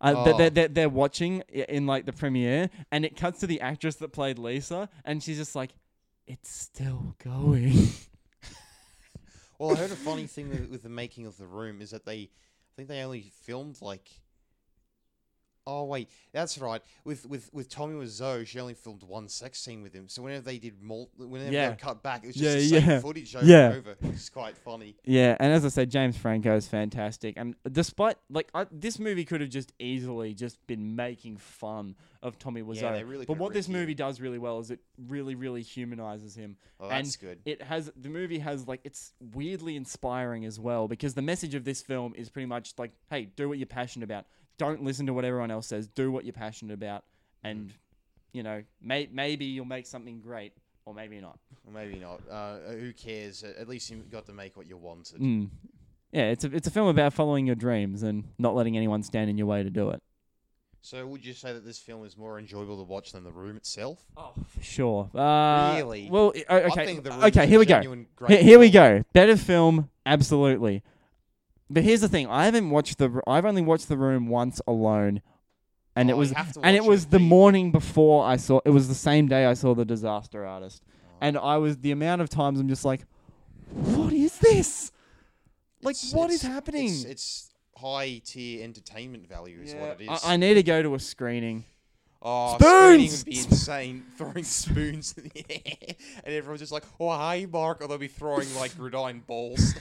[0.00, 0.36] Uh, Oh.
[0.36, 4.12] they're, they're, they're watching in like the premiere, and it cuts to the actress that
[4.12, 5.70] played Lisa, and she's just like,
[6.26, 7.88] "It's still going."
[9.58, 12.04] Well, I heard a funny thing with, with the making of the room is that
[12.04, 12.28] they, I
[12.76, 14.10] think they only filmed like,
[15.66, 16.82] Oh wait, that's right.
[17.04, 20.08] With with with Tommy Wiseau, she only filmed one sex scene with him.
[20.08, 21.70] So whenever they did mul- whenever Yeah.
[21.70, 23.00] they cut back, it was just Yeah, the same yeah.
[23.00, 23.66] footage over Yeah.
[23.70, 23.96] and over.
[24.02, 24.94] It's quite funny.
[25.04, 27.34] Yeah, and as I said, James Franco is fantastic.
[27.38, 32.38] And despite like I, this movie could have just easily just been making fun of
[32.38, 32.82] Tommy Wiseau.
[32.82, 33.80] yeah, they really but what this ripped him.
[33.82, 36.56] movie does really well is it really, really humanizes him.
[36.80, 37.40] Oh, And that's good.
[37.46, 41.64] It has the movie has like it's weirdly inspiring as well because the message of
[41.64, 44.26] this film is pretty much like, hey, do what you're passionate about.
[44.58, 45.88] Don't listen to what everyone else says.
[45.88, 47.04] Do what you're passionate about,
[47.42, 47.72] and
[48.32, 50.52] you know, may- maybe you'll make something great,
[50.86, 51.38] or maybe not.
[51.66, 52.20] Or maybe not.
[52.30, 53.42] Uh, who cares?
[53.42, 55.20] At at least you got to make what you wanted.
[55.20, 55.50] Mm.
[56.12, 59.28] Yeah, it's a it's a film about following your dreams and not letting anyone stand
[59.30, 60.00] in your way to do it.
[60.82, 63.56] So would you say that this film is more enjoyable to watch than The Room
[63.56, 64.04] itself?
[64.18, 65.10] Oh, for sure.
[65.14, 66.10] Uh, Really?
[66.10, 66.84] Well, i- o- I okay.
[66.84, 68.04] think The Room Okay, is here a we go.
[68.14, 69.02] great Here, here we go.
[69.14, 70.82] Better film, absolutely.
[71.74, 73.20] But here's the thing: I haven't watched the.
[73.26, 75.20] I've only watched The Room once alone,
[75.96, 78.60] and it Oh, was have to and it was the morning before I saw.
[78.64, 81.16] It was the same day I saw The Disaster Artist, Oh.
[81.20, 83.00] and I was the amount of times I'm just like,
[83.72, 84.92] what is this?
[85.82, 86.86] Like, It's- what is it's- happening?
[86.86, 90.24] It's, it's high tier entertainment value, is what it is.
[90.24, 91.64] I, I need to go to a screening.
[92.26, 92.70] Oh, Spoons!
[92.70, 94.06] screening would be insane.
[94.16, 95.94] throwing spoons in the air,
[96.24, 99.74] and everyone's just like, "Oh, hi, Mark!" Or they'll be throwing like gridiron balls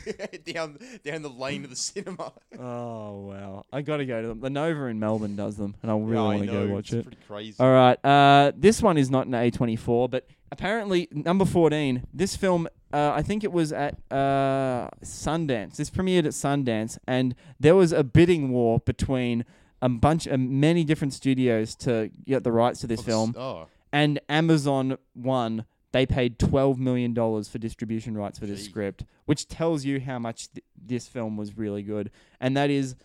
[0.46, 2.34] down down the lane of the cinema.
[2.60, 4.42] Oh wow, I got to go to them.
[4.42, 6.94] The Nova in Melbourne does them, and I really Yeah, want to go watch it's
[6.94, 7.04] it.
[7.04, 7.56] Pretty crazy.
[7.60, 8.04] All right.
[8.06, 12.04] Uh, this one is not an A24, but apparently number 14.
[12.14, 15.78] This film, uh, I think it was at uh, Sundance.
[15.78, 19.46] This premiered at Sundance, and there was a bidding war between
[19.84, 23.68] a bunch of many different studios to get the rights to this Oh, film, Oh,
[23.92, 25.66] and Amazon won.
[25.92, 28.70] They paid twelve million dollars for distribution rights for this Gee.
[28.70, 32.10] script, which tells you how much th- this film was really good.
[32.40, 32.96] And that is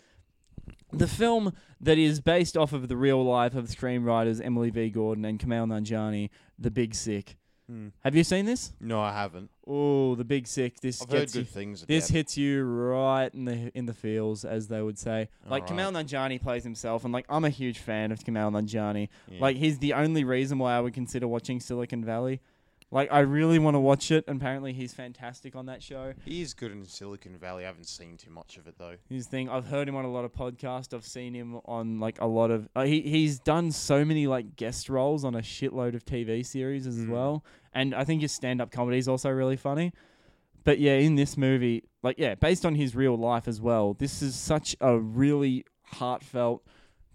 [0.91, 4.89] the film that is based off of the real life of screenwriters Emily V.
[4.89, 7.35] Gordon and Kumail Nanjiani, The Big Sick.
[7.69, 7.89] Hmm.
[8.03, 8.73] Have you seen this?
[8.79, 9.51] no, I haven't.
[9.67, 10.79] Oh, The Big Sick.
[10.79, 11.85] This I've heard gets you, good things.
[11.87, 15.29] this hits you right in the in the feels, as they would say.
[15.47, 15.93] Like Alright.
[15.93, 19.03] Kumail Nanjiani plays himself, and like I'm a huge fan of Kumail Nanjiani.
[19.03, 19.09] it.
[19.33, 19.41] Yeah.
[19.41, 22.41] Like he's the only reason why I would consider watching Silicon Valley.
[22.91, 24.23] Like I really want to watch it.
[24.27, 26.13] and Apparently he's fantastic on that show.
[26.25, 27.63] he is good in Silicon Valley.
[27.63, 28.95] I haven't seen too much of it though.
[29.07, 29.47] His thing.
[29.47, 30.91] I've heard him on a lot of podcasts.
[30.95, 32.67] I've seen him on like a lot of.
[32.75, 36.87] Uh, he he's done so many like guest roles on a shitload of TV series
[36.87, 37.09] as Mm.
[37.09, 37.43] well.
[37.73, 39.93] And I think his stand up comedy is also really funny.
[40.63, 43.93] But yeah, in this movie, like yeah, based on his real life as well.
[43.93, 46.63] This is such a really heartfelt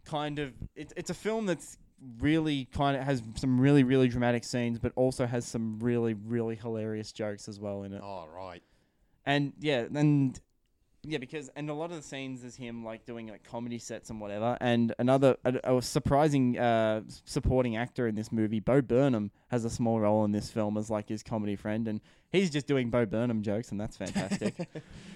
[0.04, 0.52] kind of.
[0.74, 1.78] It's it's a film that's
[2.20, 6.56] really kind of has some really really dramatic scenes, but also has some really really
[6.56, 8.00] hilarious jokes as well in it.
[8.02, 8.62] Oh right.
[9.26, 10.38] And yeah, and
[11.04, 14.10] yeah, because and a lot of the scenes is him like doing like comedy sets
[14.10, 14.56] and whatever.
[14.60, 19.70] And another a, a surprising uh, supporting actor in this movie, Bo Burnham, has a
[19.70, 22.00] small role in this film as like his comedy friend, and
[22.30, 24.54] he's just doing Bo Burnham jokes, and that's fantastic.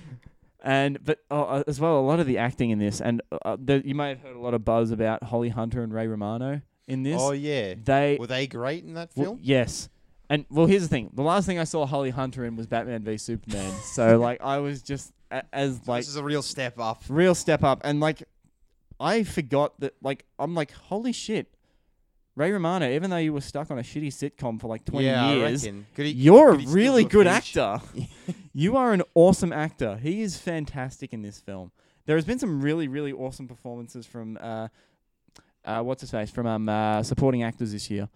[0.62, 3.56] and but uh, uh, as well, a lot of the acting in this, and uh,
[3.62, 6.60] the, you may have heard a lot of buzz about Holly Hunter and Ray Romano
[6.86, 7.20] in this.
[7.20, 7.74] Oh yeah.
[7.82, 9.38] they Were they great in that well, film?
[9.42, 9.88] yes.
[10.30, 13.02] And well, here's the thing: the last thing I saw Holly Hunter in was Batman
[13.02, 13.72] v Superman.
[13.82, 15.12] so like, I was just
[15.52, 17.02] as like this is a real step up.
[17.08, 18.22] real step up, and like,
[19.00, 19.94] I forgot that.
[20.02, 21.54] Like, I'm like, holy shit,
[22.34, 22.88] Ray Romano.
[22.90, 26.02] Even though you were stuck on a shitty sitcom for like 20 yeah, years, he,
[26.04, 27.80] you're a really good actor.
[28.54, 29.96] you are an awesome actor.
[29.96, 31.72] He is fantastic in this film.
[32.06, 34.68] There has been some really, really awesome performances from uh,
[35.64, 38.08] uh, what's his face from um uh, supporting actors this year.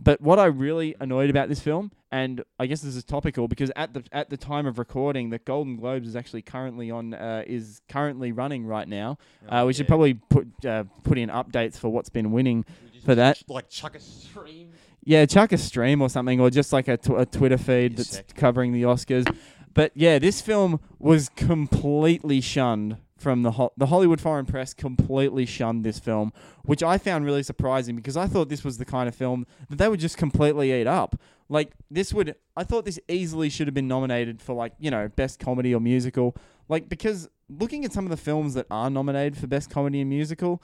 [0.00, 3.72] But what I really annoyed about this film, and I guess this is topical because
[3.74, 7.42] at the at the time of recording, the Golden Globes is actually currently on uh,
[7.46, 9.18] is currently running right now.
[9.48, 12.64] Uh, we should probably put uh, put in updates for what's been winning
[13.04, 13.38] for that.
[13.38, 14.72] ch- Like chuck a stream.
[15.04, 18.10] Yeah, chuck a stream or something, or just like a, tw- a Twitter feed that's
[18.10, 18.34] sick.
[18.36, 19.26] covering the Oscars.
[19.74, 24.74] But yeah, this film was completely shunned from the ho- the Hollywood foreign press.
[24.74, 26.32] Completely shunned this film,
[26.64, 29.76] which I found really surprising because I thought this was the kind of film that
[29.78, 31.16] they would just completely eat up.
[31.52, 35.08] Like this would, I thought this easily should have been nominated for like you know
[35.08, 36.34] best comedy or musical.
[36.68, 40.08] Like because looking at some of the films that are nominated for best comedy and
[40.08, 40.62] musical,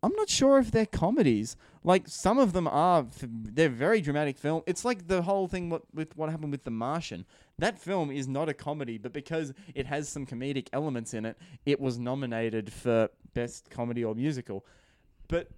[0.00, 1.56] I'm not sure if they're comedies.
[1.82, 4.62] Like some of them are, they're very dramatic film.
[4.64, 7.26] It's like the whole thing what, with what happened with The Martian.
[7.58, 11.36] That film is not a comedy, but because it has some comedic elements in it,
[11.66, 14.64] it was nominated for best comedy or musical.
[15.26, 15.48] But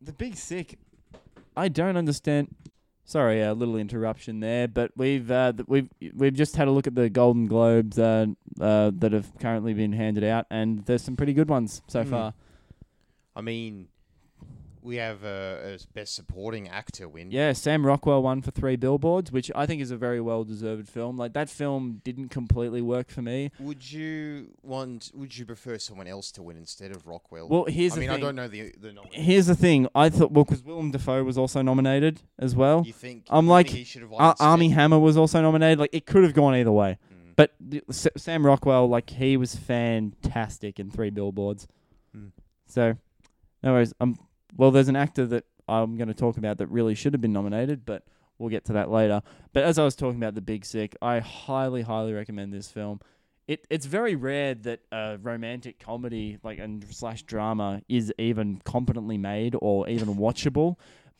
[0.00, 0.78] The Big Sick,
[1.54, 2.54] I don't understand.
[3.06, 6.86] Sorry, a little interruption there, but we've uh, th- we've we've just had a look
[6.86, 8.26] at the Golden Globes uh,
[8.58, 12.10] uh, that have currently been handed out, and there's some pretty good ones so Hmm.
[12.10, 12.34] far.
[13.36, 13.88] I mean,
[14.84, 17.30] we have a, as best supporting actor win.
[17.30, 20.88] Yeah, Sam Rockwell won for Three Billboards, which I think is a very well deserved
[20.88, 21.16] film.
[21.16, 23.50] Like that film didn't completely work for me.
[23.58, 25.10] Would you want?
[25.14, 27.48] Would you prefer someone else to win instead of Rockwell?
[27.48, 28.18] Well, here's I the mean, thing.
[28.18, 29.14] I don't know the the nominees.
[29.24, 29.88] Here's the thing.
[29.94, 32.84] I thought well, because Willem Dafoe was also nominated as well.
[32.86, 33.24] You think?
[33.30, 35.78] I'm you like, think he should have won Ar- Armie Hammer was also nominated.
[35.78, 36.98] Like it could have gone either way.
[37.10, 37.32] Mm.
[37.36, 41.66] But the- S- Sam Rockwell, like he was fantastic in Three Billboards.
[42.14, 42.28] Hmm.
[42.66, 42.96] So,
[43.62, 43.94] no worries.
[44.00, 44.16] Um,
[44.56, 47.32] well, there's an actor that I'm going to talk about that really should have been
[47.32, 48.04] nominated, but
[48.38, 49.22] we'll get to that later.
[49.52, 53.00] But as I was talking about The Big Sick, I highly, highly recommend this film.
[53.46, 59.18] It it's very rare that a romantic comedy like and slash drama is even competently
[59.18, 60.76] made or even watchable.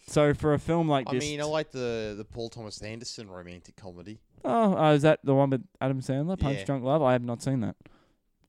[0.07, 2.80] So for a film like I this, I mean, I like the the Paul Thomas
[2.80, 4.20] Anderson romantic comedy.
[4.43, 6.64] Oh, uh, is that the one with Adam Sandler, Punch Yeah.
[6.64, 7.03] Drunk Love?
[7.03, 7.76] I have not seen that.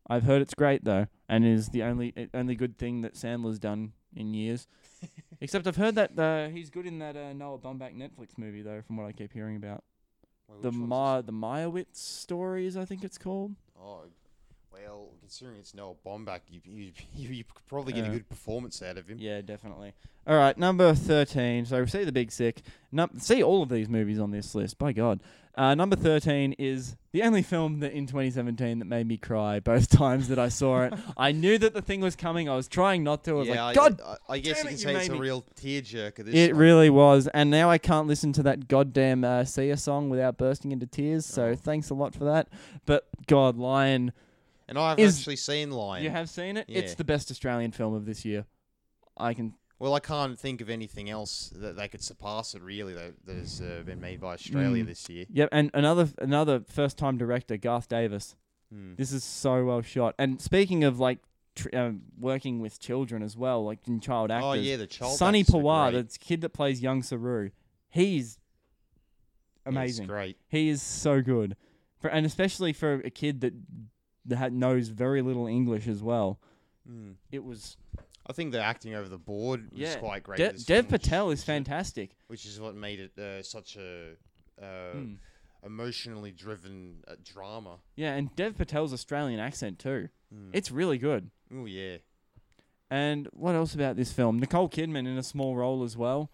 [0.10, 3.92] I've heard it's great though, and is the only only good thing that Sandler's done
[4.16, 4.68] in years.
[5.42, 8.82] Except I've heard that uh, he's good in that uh, Noah Baumbach Netflix movie though,
[8.82, 9.84] from what I keep hearing about
[10.50, 12.78] Wait, the which Ma the Meyerowitz stories.
[12.78, 13.56] I think it's called.
[13.80, 14.04] Oh,
[14.72, 18.30] well, considering it's Noah Baumbach, you you, you, you could probably get a Uh, good
[18.30, 19.18] performance out of him.
[19.20, 19.94] Yeah, definitely.
[20.28, 21.66] All right, number thirteen.
[21.66, 22.62] So we see the Big Sick.
[22.92, 24.78] Num- see all of these movies on this list.
[24.80, 25.20] By God.
[25.58, 29.88] Uh, number thirteen is the only film that in 2017 that made me cry both
[29.98, 30.94] times that I saw it.
[31.16, 32.50] I knew that the thing was coming.
[32.50, 33.32] I was trying not to.
[33.32, 35.10] I was yeah, like, God, I, I guess damn you it, can you say it's
[35.10, 36.26] a me." real tearjerker.
[36.26, 37.28] This it really was.
[37.34, 41.26] And now I can't listen to that goddamn uh, Sia song without bursting into tears.
[41.26, 41.56] So Oh.
[41.56, 42.50] thanks a lot for that.
[42.86, 44.12] But God, Lion,
[44.68, 46.04] And I've is- actually seen Lion.
[46.04, 46.66] you have seen it.
[46.68, 48.46] It's the best Australian film of this year.
[49.18, 52.62] I can Well, I can't think of anything else that they could surpass it.
[52.62, 54.88] Really, that, that has uh, been made by Australia Mm.
[54.88, 55.26] this year.
[55.30, 58.36] Yep, and another another first time director, Garth Davis.
[58.74, 58.96] Mm.
[58.98, 60.16] This is so well shot.
[60.18, 61.20] And speaking of like
[61.56, 64.46] tr- um, working with children as well, like in child actors.
[64.48, 65.22] Oh yeah, the child.
[65.22, 67.52] Are Pawar, the kid that plays young Saroo,
[67.90, 68.40] he's
[69.66, 70.08] amazing.
[70.08, 70.38] great.
[70.48, 71.56] He is so good,
[72.00, 73.54] for and especially for a kid that
[74.26, 76.40] that knows very little English as well.
[76.90, 77.16] Mm.
[77.32, 77.78] It was
[78.28, 80.38] I think the acting over the board was Yeah, quite great.
[80.38, 82.16] De- Dev film, which- Patel is fantastic.
[82.28, 84.14] which is what made it uh, such a
[84.62, 84.66] uh,
[84.96, 85.18] Mm.
[85.64, 87.78] emotionally driven uh, drama.
[87.96, 90.10] Yeah, and Dev Patel's Australian accent too.
[90.34, 90.50] Mm.
[90.54, 91.30] It's really good.
[91.54, 91.98] oh yeah,
[92.90, 94.40] And what else about this film?
[94.40, 96.32] Nicole Kidman in a small role as well.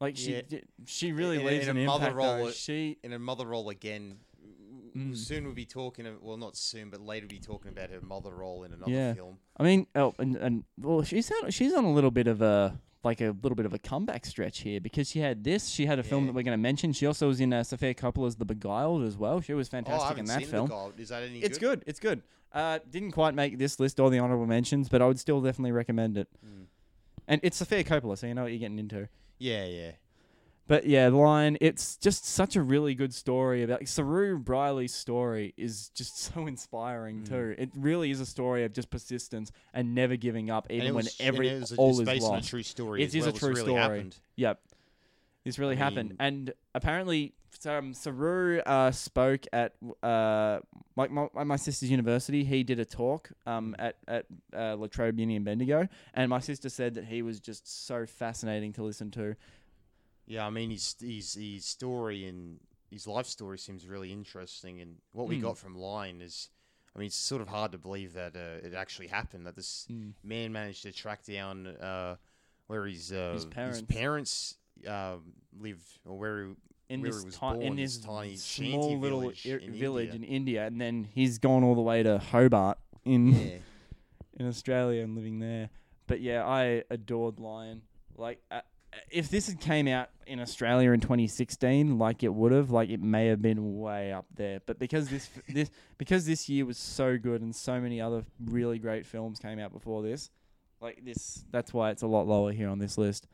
[0.00, 0.60] Like she, Yeah.
[0.86, 2.16] she really In leaves in a an mother impact.
[2.16, 2.50] role, though.
[2.50, 4.18] She, in a mother role again.
[4.96, 5.16] Mm.
[5.16, 6.06] Soon we'll be talking.
[6.06, 8.90] of- Well, not soon, but later we'll be talking about her mother role in another
[8.92, 9.14] Yeah.
[9.14, 9.38] film.
[9.56, 12.78] I mean, oh, and and well, she's on, she's on a little bit of a
[13.04, 15.68] like a little bit of a comeback stretch here because she had this.
[15.68, 16.92] She had a film that we're going to mention.
[16.92, 19.40] She also was in uh, Sofia Coppola's The Beguiled as well.
[19.40, 20.70] She was fantastic in that film.
[20.70, 20.92] oh, I haven't in that seen film.
[20.96, 21.02] The.
[21.02, 21.80] Is that any It's good?
[21.80, 21.88] good.
[21.88, 22.22] It's good.
[22.52, 25.72] Uh, didn't quite make this list or the honorable mentions, but I would still definitely
[25.72, 26.28] recommend it.
[26.46, 26.66] Mm.
[27.26, 29.08] And it's Sofia Coppola, so you know what you're getting into.
[29.38, 29.92] Yeah, yeah.
[30.68, 35.52] But yeah, the Lion, it's just such a really good story about Saroo Brierley's story
[35.56, 37.28] is just so inspiring Mm.
[37.28, 37.54] too.
[37.58, 41.16] It really is a story of just persistence and never giving up even when was,
[41.20, 43.02] every it was all it's is based on a true story.
[43.02, 43.32] It is a well.
[43.32, 43.78] This true really story.
[43.80, 44.16] Happened.
[44.36, 44.60] Yep.
[45.44, 46.08] This really I happened.
[46.10, 47.34] mean- And apparently
[47.66, 50.60] um, Saru uh, spoke at uh,
[50.96, 52.44] like my, my sister's university.
[52.44, 55.88] He did a talk um, at, at uh, La Trobe Uni in Bendigo.
[56.14, 59.34] And my sister said that he was just so fascinating to listen to.
[60.26, 62.60] Yeah, I mean his his his story and
[62.90, 65.42] his life story seems really interesting, and what we Mm.
[65.42, 66.48] got from Lion is,
[66.94, 69.46] I mean, it's sort of hard to believe that uh, it actually happened.
[69.46, 69.86] That this
[70.22, 72.16] man managed to track down uh,
[72.66, 73.82] where his uh, His parents.
[73.88, 76.52] parents um, lived, or where he,
[76.90, 79.46] in where this he was ti- born, in this this tiny small shanty little village
[79.46, 80.28] ir- in village India.
[80.28, 83.58] in India, and then he's gone all the way to Hobart in yeah.
[84.38, 85.70] in Australia and living there.
[86.06, 87.82] But yeah, I adored Lion.
[88.16, 88.42] Like,
[89.10, 93.00] if this had came out in Australia in 2016, like it would have, like it
[93.00, 94.60] may have been way up there.
[94.66, 98.78] But because this this because this year was so good and so many other really
[98.78, 100.30] great films came out before this,
[100.80, 103.26] like this, that's why it's a lot lower here on this list.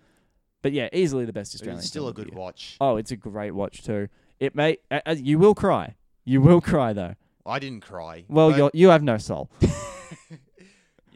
[0.62, 1.78] But yeah, easily the best Australian.
[1.78, 2.76] it's still a good watch.
[2.80, 4.08] Oh, it's a great watch too.
[4.40, 5.96] It may uh, uh, you will cry.
[6.24, 7.14] You will cry though.
[7.46, 8.24] I didn't cry.
[8.28, 9.50] Well, you you have no soul.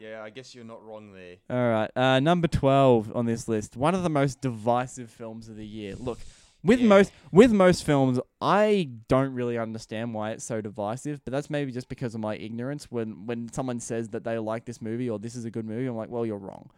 [0.03, 1.37] yeah, I guess you're not wrong there.
[1.49, 3.77] All right, uh, number twelve on this list.
[3.77, 5.95] One of the most divisive films of the year.
[5.95, 6.19] Look,
[6.63, 6.87] with Yeah.
[6.87, 11.23] most with most films, I don't really understand why it's so divisive.
[11.25, 12.91] But that's maybe just because of my ignorance.
[12.91, 15.85] When when someone says that they like this movie or this is a good movie,
[15.87, 16.69] I'm like, well, you're wrong.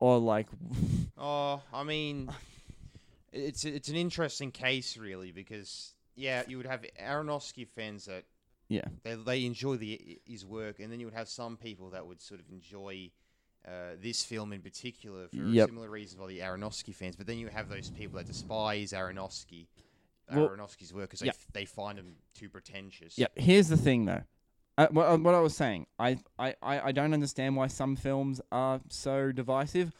[0.00, 0.48] Or like,
[1.18, 2.30] Oh, I mean,
[3.32, 8.24] it's it's an interesting case really because yeah, you would have Aronofsky fans that
[8.68, 12.06] yeah, they they enjoy the his work, and then you would have some people that
[12.06, 13.10] would sort of enjoy
[13.66, 15.68] uh, this film in particular for Yep.
[15.68, 17.16] similar reason for the Aronofsky fans.
[17.16, 19.66] But then you have those people that despise Aronofsky,
[20.32, 21.34] Well- Aronofsky's work because Yep.
[21.34, 23.16] they, f- they find him too pretentious.
[23.18, 24.22] Yeah, here's the thing though.
[24.76, 28.40] Uh, what, uh, what I was saying, I, I I don't understand why some films
[28.50, 29.92] are so divisive.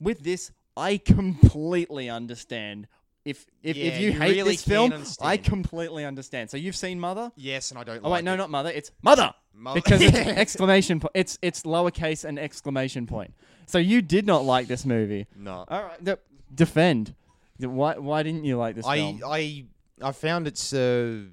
[0.00, 2.88] With this, I completely understand.
[3.28, 5.44] If if, Yeah, if you, you hate really this film, can I understand.
[5.44, 6.50] completely understand.
[6.50, 7.30] So you've seen Mother?
[7.36, 8.00] Yes, and I don't.
[8.04, 8.36] Oh like wait, no, it.
[8.38, 8.70] not Mother.
[8.70, 11.12] It's Mother Mo- because it's exclamation point.
[11.14, 13.34] It's it's lowercase and exclamation point.
[13.66, 15.26] So you did not like this movie.
[15.36, 15.64] no.
[15.68, 16.18] All right, de-
[16.54, 17.14] defend.
[17.58, 19.20] Why why didn't you like this I film?
[19.26, 19.64] I
[20.00, 21.24] I found its uh,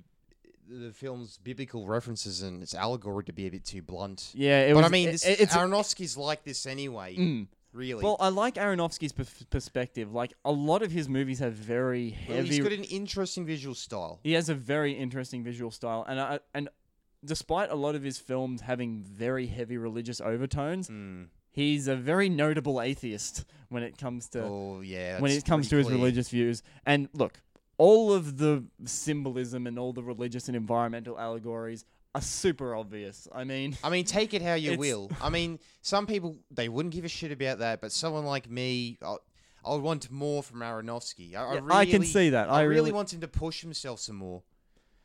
[0.67, 4.31] the film's biblical references and its allegory to be a bit too blunt.
[4.33, 4.85] yeah, it but was.
[4.87, 7.15] I mean, it- this, it's Aronofsky's like this anyway.
[7.15, 7.47] mm.
[7.75, 8.03] Really.
[8.03, 10.13] Well, I like Aronofsky's perf- perspective.
[10.13, 12.47] Like a lot of his movies have very Well, heavy.
[12.47, 14.19] he's got an interesting visual style.
[14.23, 16.69] he has a very interesting visual style, and I, and
[17.23, 21.27] despite a lot of his films having very heavy religious overtones, Mm.
[21.51, 25.19] he's a very notable atheist when it comes to Oh yeah.
[25.19, 25.97] when it comes to his clear.
[25.97, 26.63] religious views.
[26.85, 27.41] And look,
[27.77, 31.83] all of the symbolism and all the religious and environmental allegories
[32.15, 33.27] are super obvious.
[33.33, 35.11] I mean, I mean, take it how you It's- will.
[35.21, 38.97] I mean, some people they wouldn't give a shit about that, but someone like me,
[39.01, 39.17] I,
[39.65, 41.35] I would want more from Aronofsky.
[41.35, 42.49] I, I, Yeah, really, I can see that.
[42.49, 44.43] I, I really really, want him to push himself some more.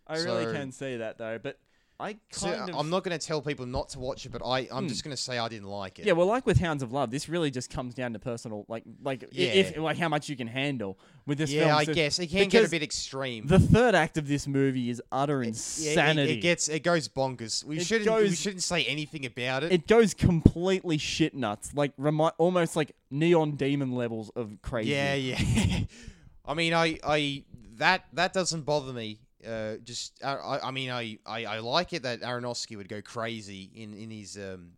[0.07, 1.39] I really so- can see that though.
[1.43, 1.59] But
[2.01, 4.43] I So kind of, I'm not going to tell people not to watch it, but
[4.45, 4.89] I, I'm Hmm.
[4.89, 6.07] just going to say I didn't like it.
[6.07, 8.85] Yeah, well, like with Hounds of Love, this really just comes down to personal, like,
[9.03, 9.83] like i- if Yeah.
[9.83, 11.77] like how much you can handle with this yeah, film.
[11.77, 13.47] I So guess it can get a bit extreme.
[13.47, 16.33] the third act of this movie is utter Yeah, it- insanity.
[16.33, 17.63] It, gets it goes bonkers.
[17.65, 19.71] We It shouldn't we shouldn't say anything about it.
[19.73, 24.91] It goes completely shit nuts, like remi- almost like neon demon levels of crazy.
[24.91, 25.81] Yeah, yeah.
[26.47, 27.45] I mean, I, I
[27.77, 29.21] that that doesn't bother me.
[29.47, 33.71] Uh, just I, I mean, I, I, I like it that Aronofsky would go crazy
[33.75, 34.73] in in his um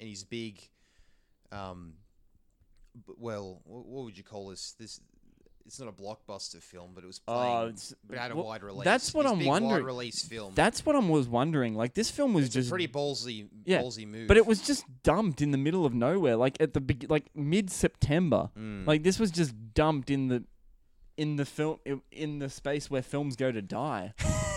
[0.00, 0.60] in his big
[1.52, 1.94] um
[3.18, 5.00] well what would you call this this
[5.66, 8.46] it's not a blockbuster film but it was playing Oh, it's- but had a well,
[8.46, 9.84] wide release that's what His I'm wondering.
[9.84, 11.74] release film That's what I was wondering.
[11.74, 14.60] Like this film was it's just a pretty ballsy Yeah, ballsy move but it was
[14.60, 18.50] just dumped in the middle of nowhere, like at the like mid September.
[18.58, 18.86] Mm.
[18.86, 20.44] Like this was just dumped in the
[21.16, 21.78] in the film
[22.10, 24.12] in the space where films go to die.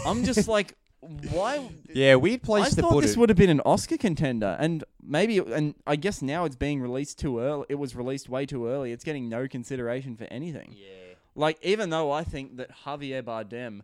[0.06, 1.70] I'm just like, why?
[1.94, 3.18] Yeah, weird I place to thought put this it.
[3.20, 7.20] would have been an Oscar contender, and maybe, and I guess now it's being released
[7.20, 7.66] too early.
[7.70, 8.92] It was released way too early.
[8.92, 10.76] It's getting no consideration for anything.
[10.78, 13.82] yeah Like, even though I think that Javier Bardem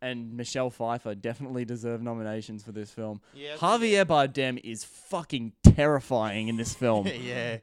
[0.00, 6.48] and Michelle Pfeiffer definitely deserve nominations for this film, yeah Javier Bardem is fucking terrifying
[6.48, 7.58] in this film, yeah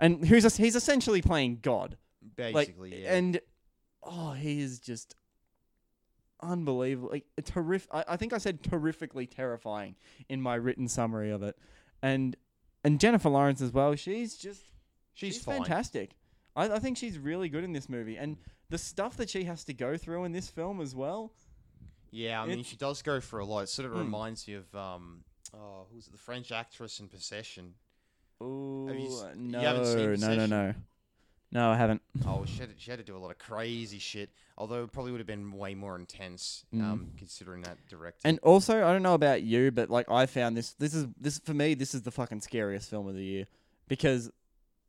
[0.00, 1.96] and who's he's essentially playing God.
[2.36, 3.40] basically like, yeah and
[4.02, 5.14] oh, he is just
[6.42, 7.10] unbelievable.
[7.10, 7.88] Like terrific.
[7.92, 9.96] I, I think I said terrifically terrifying
[10.28, 11.56] in my written summary of it,
[12.02, 12.36] and
[12.84, 13.94] and Jennifer Lawrence as well.
[13.94, 14.62] She's just
[15.14, 16.12] she's, she's fantastic.
[16.54, 18.36] I, I think she's really good in this movie, and
[18.70, 21.32] the stuff that she has to go through in this film as well.
[22.10, 23.64] Yeah, I mean, she does go for a lot.
[23.64, 23.98] It sort of Hmm.
[23.98, 25.24] reminds me of um,
[25.54, 26.12] oh, who's it?
[26.12, 27.74] The French actress in Possession.
[28.40, 30.74] Oh no, no, no, no,
[31.52, 32.02] no, I haven't.
[32.26, 34.30] Oh, she had, to, she had to do a lot of crazy shit.
[34.58, 36.82] Although it probably would have been way more intense, Mm.
[36.82, 38.20] um, considering that director.
[38.24, 40.72] And also, I don't know about you, but like I found this.
[40.78, 41.74] This is this for me.
[41.74, 43.44] This is the fucking scariest film of the year
[43.86, 44.30] because,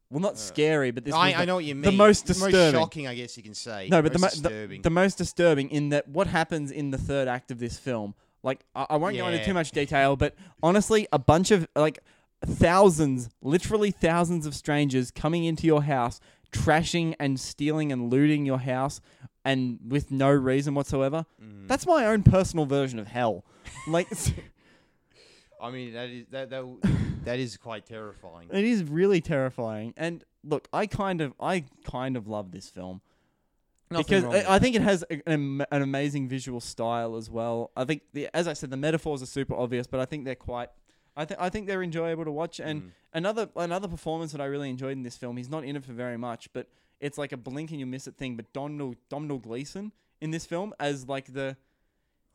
[0.10, 1.12] well, not Uh, scary, but this.
[1.14, 1.84] was I, the- I know what you mean.
[1.84, 2.80] the most Most disturbing.
[2.80, 3.90] shocking, I guess you can say.
[3.92, 4.82] No, but the, most mo- the disturbing.
[4.84, 8.16] the most disturbing in that what happens in the third act of this film.
[8.44, 9.46] Like I, I won't go into Yeah.
[9.46, 10.34] too much detail, but
[10.64, 12.00] honestly, a bunch of like
[12.46, 16.20] thousands, literally thousands of strangers coming into your house,
[16.52, 19.02] trashing and stealing and looting your house,
[19.46, 21.26] and with no reason whatsoever.
[21.44, 21.68] Mm.
[21.68, 23.46] That's my own personal version of hell.
[23.88, 24.08] Like
[25.62, 26.64] I mean, that is that that,
[27.24, 28.50] that is quite terrifying.
[28.52, 29.94] it is really terrifying.
[29.98, 33.02] And look, I kind of I kind of love this film.
[33.90, 37.72] Nothing because I, I think it has a- an, an amazing visual style as well.
[37.78, 40.36] I think, the, as I said, the metaphors are super obvious, but I think they're
[40.36, 40.70] quite.
[41.18, 42.60] I think I think they're enjoyable to watch.
[42.62, 42.92] And Mm.
[43.14, 45.36] another another performance that I really enjoyed in this film.
[45.36, 46.68] He's not in it for very much, but
[47.02, 48.36] it's like a blink and you miss it thing.
[48.36, 49.92] But Donald Domhnall Gleeson
[50.22, 51.58] in this film as like the.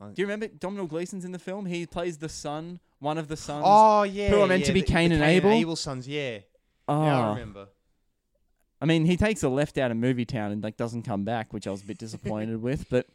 [0.01, 1.65] Do you remember Domhnall Gleeson's in the film?
[1.65, 3.63] He plays the son, one of the sons.
[3.65, 5.51] Oh yeah, who are meant yeah, to be the- Cain the and Cain Abel?
[5.51, 6.39] Abel sons, yeah.
[6.89, 7.01] Oh.
[7.05, 7.67] Now I remember.
[8.81, 11.53] I mean, he takes a left out of Movie Town and like doesn't come back,
[11.53, 12.89] which I was a bit disappointed with.
[12.89, 13.07] But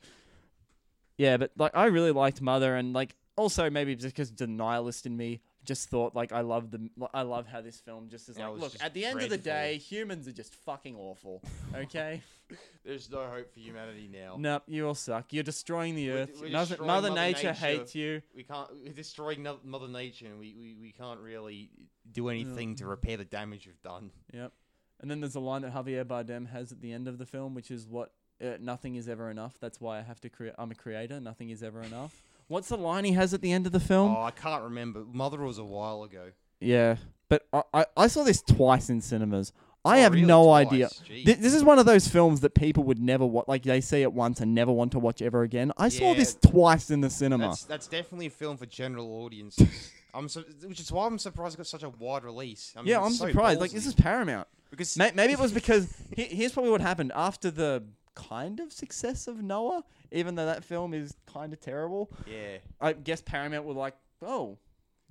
[1.19, 5.05] yeah, but like I really liked Mother, and like also maybe just because the nihilist
[5.05, 8.39] in me just thought like I love the I love how this film just is
[8.39, 9.53] like was look just at the end of the dreadful.
[9.53, 11.43] day humans are just fucking awful.
[11.77, 12.23] Okay,
[12.85, 14.37] There's no hope for humanity now.
[14.39, 15.33] nope, you all suck.
[15.35, 16.31] You're destroying the We're- earth.
[16.41, 17.53] we're Mother, destroying Mother Mother Nature Nature.
[17.53, 18.23] hates you.
[18.35, 18.69] We can't.
[18.83, 21.71] We're destroying no- Mother Nature, and we, we, we can't really
[22.11, 24.11] do anything to repair the damage we've done.
[24.33, 24.53] Yep.
[25.01, 27.55] And then there's a line that Javier Bardem has at the end of the film,
[27.55, 28.13] which is what
[28.43, 29.59] uh, nothing is ever enough.
[29.61, 30.55] That's why I have to create.
[30.59, 31.21] I'm a creator.
[31.21, 32.23] Nothing is ever enough.
[32.49, 34.15] What's the line he has at the end of the film?
[34.17, 35.05] Oh, I can't remember.
[35.13, 36.33] Mother was a while ago.
[36.61, 36.97] Yeah,
[37.29, 39.53] but I, I, I saw this twice in cinemas.
[39.85, 40.27] I Oh, have really?
[40.27, 40.67] no Twice?
[40.67, 40.87] idea.
[40.89, 41.25] Jeez.
[41.25, 43.47] Th- this is one of those films that people would never watch.
[43.47, 45.73] Like they see it once and never want to watch ever again.
[45.79, 46.15] I saw Yeah.
[46.15, 47.49] this twice in the cinema.
[47.51, 49.93] That's that's definitely a film for general audiences.
[50.15, 52.73] I'm so, which is why I'm surprised it got such a wide release.
[52.77, 53.61] I mean, yeah, I'm so surprised.
[53.61, 54.49] Like this is Paramount.
[54.71, 55.87] because May- Maybe it was because
[56.17, 57.85] he- here's probably what happened after the
[58.29, 59.85] kind of success of Noah.
[60.13, 64.59] Even though that film is kind of terrible, yeah, I guess Paramount were like, "Oh,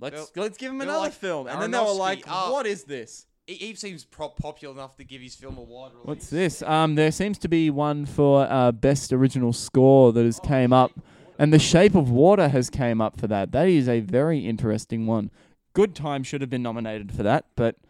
[0.00, 2.24] let's They're- let's give him they're another like, film," and then they were Aronofsky, like,
[2.28, 5.62] uh, "What is this?" he, he seems pro- popular enough to give his film a
[5.62, 6.06] wide release.
[6.06, 6.60] What's this?
[6.62, 10.92] Um, there seems to be one for uh, best original score that has came up,
[11.38, 13.52] and The Shape of Water has came up for that.
[13.52, 15.30] That is a very interesting one.
[15.72, 17.87] Good Time should have been nominated for that, but Yeah,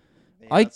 [0.50, 0.70] I-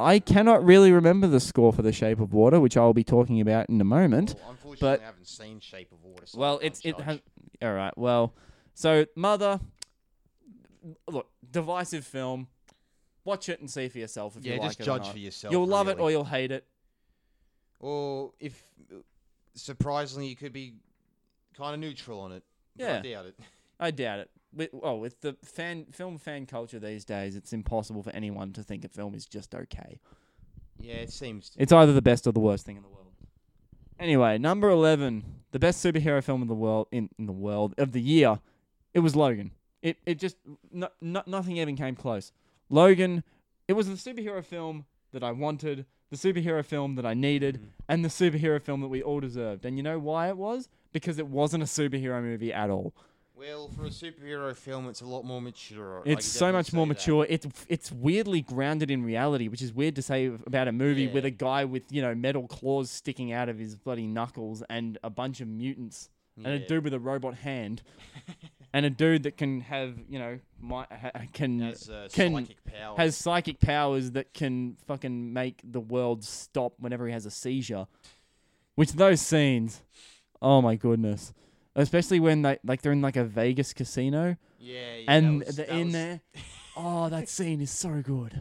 [0.00, 3.40] I cannot really remember the score for The Shape of Water, which I'll be talking
[3.40, 4.34] about in a moment.
[4.40, 6.26] Well, unfortunately, but- I haven't seen Shape of Water.
[6.26, 7.04] So Well, it's it judge.
[7.04, 7.20] has.
[7.62, 7.96] All right.
[7.98, 8.34] Well,
[8.74, 9.60] so Mother,
[11.08, 12.48] look, divisive film.
[13.24, 15.12] Watch it and see for yourself if Yeah, you like just it or judge not.
[15.12, 15.52] for yourself.
[15.52, 16.66] You'll love it or you'll hate it.
[17.80, 18.62] Or if
[19.54, 20.74] surprisingly, you could be
[21.54, 22.42] kind of neutral on it.
[22.76, 22.98] Yeah.
[22.98, 23.38] I doubt it.
[23.80, 24.30] I doubt it.
[24.58, 28.62] With, oh, with the fan film fan culture these days, it's impossible for anyone to
[28.64, 30.00] think a film is just okay.
[30.80, 31.50] Yeah, it seems.
[31.50, 31.62] To.
[31.62, 33.12] It's either the best or the worst thing in the world.
[34.00, 37.92] Anyway, number eleven, the best superhero film in the world in, in the world of
[37.92, 38.40] the year,
[38.94, 39.52] it was Logan.
[39.80, 40.36] It it just
[40.72, 42.32] no, no, nothing even came close.
[42.68, 43.22] Logan,
[43.68, 47.68] it was the superhero film that I wanted, the superhero film that I needed, Mhm.
[47.88, 49.64] and the superhero film that we all deserved.
[49.64, 50.68] And you know why it was?
[50.92, 52.92] Because it wasn't a superhero movie at all.
[53.38, 56.02] Well, for a superhero film, it's a lot more mature.
[56.04, 57.24] It's so much more mature.
[57.28, 61.24] It's it's weirdly grounded in reality, which is weird to say about a movie with
[61.24, 65.10] a guy with you know metal claws sticking out of his bloody knuckles and a
[65.10, 66.66] bunch of mutants and a Yeah.
[66.66, 67.82] dude with a robot hand
[68.72, 72.64] and a dude that can have you know mi- ha- can has uh, can- psychic
[72.64, 72.96] power.
[72.96, 77.86] has psychic powers that can fucking make the world stop whenever he has a seizure.
[78.74, 79.82] Which those scenes,
[80.42, 81.32] oh my goodness.
[81.78, 85.56] Especially when they like they're in like a Vegas casino yeah, yeah, and that was-
[85.56, 86.20] they're in was- there.
[86.80, 88.40] Oh, that scene is so good.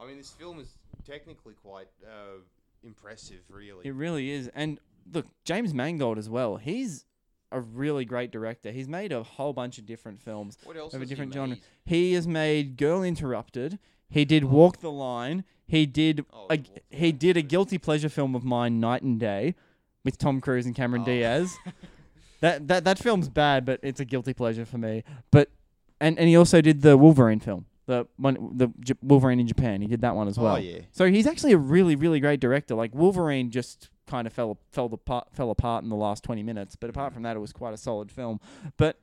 [0.00, 0.68] I mean, this film is
[1.04, 2.38] technically quite uh,
[2.84, 3.84] impressive, really.
[3.84, 4.48] It really is.
[4.54, 4.78] And
[5.12, 6.54] look, James Mangold as well.
[6.56, 7.04] He's
[7.50, 8.70] a really great director.
[8.70, 10.56] He's made a whole bunch of different films.
[10.62, 11.48] what else of a has he different genre.
[11.56, 11.60] made?
[11.84, 13.80] He has made Girl Interrupted.
[14.08, 15.42] He did Walk the Line.
[15.66, 16.60] He did Oh, a,
[16.90, 19.56] he did a guilty pleasure film of mine, Knight and Day,
[20.04, 21.06] with Tom Cruise and Cameron Oh.
[21.06, 21.56] Diaz.
[22.40, 25.04] that that that film's bad, but it's a guilty pleasure for me.
[25.30, 25.50] But
[26.00, 29.80] and and he also did the Wolverine film, the one the J- Wolverine in Japan.
[29.80, 30.56] He did that one as oh, well.
[30.56, 30.80] Oh yeah.
[30.92, 32.74] So he's actually a really, really great director.
[32.74, 36.76] Like Wolverine just kind of fell fell apart fell apart in the last twenty minutes,
[36.76, 38.40] but apart from that, it was quite a solid film.
[38.76, 38.98] But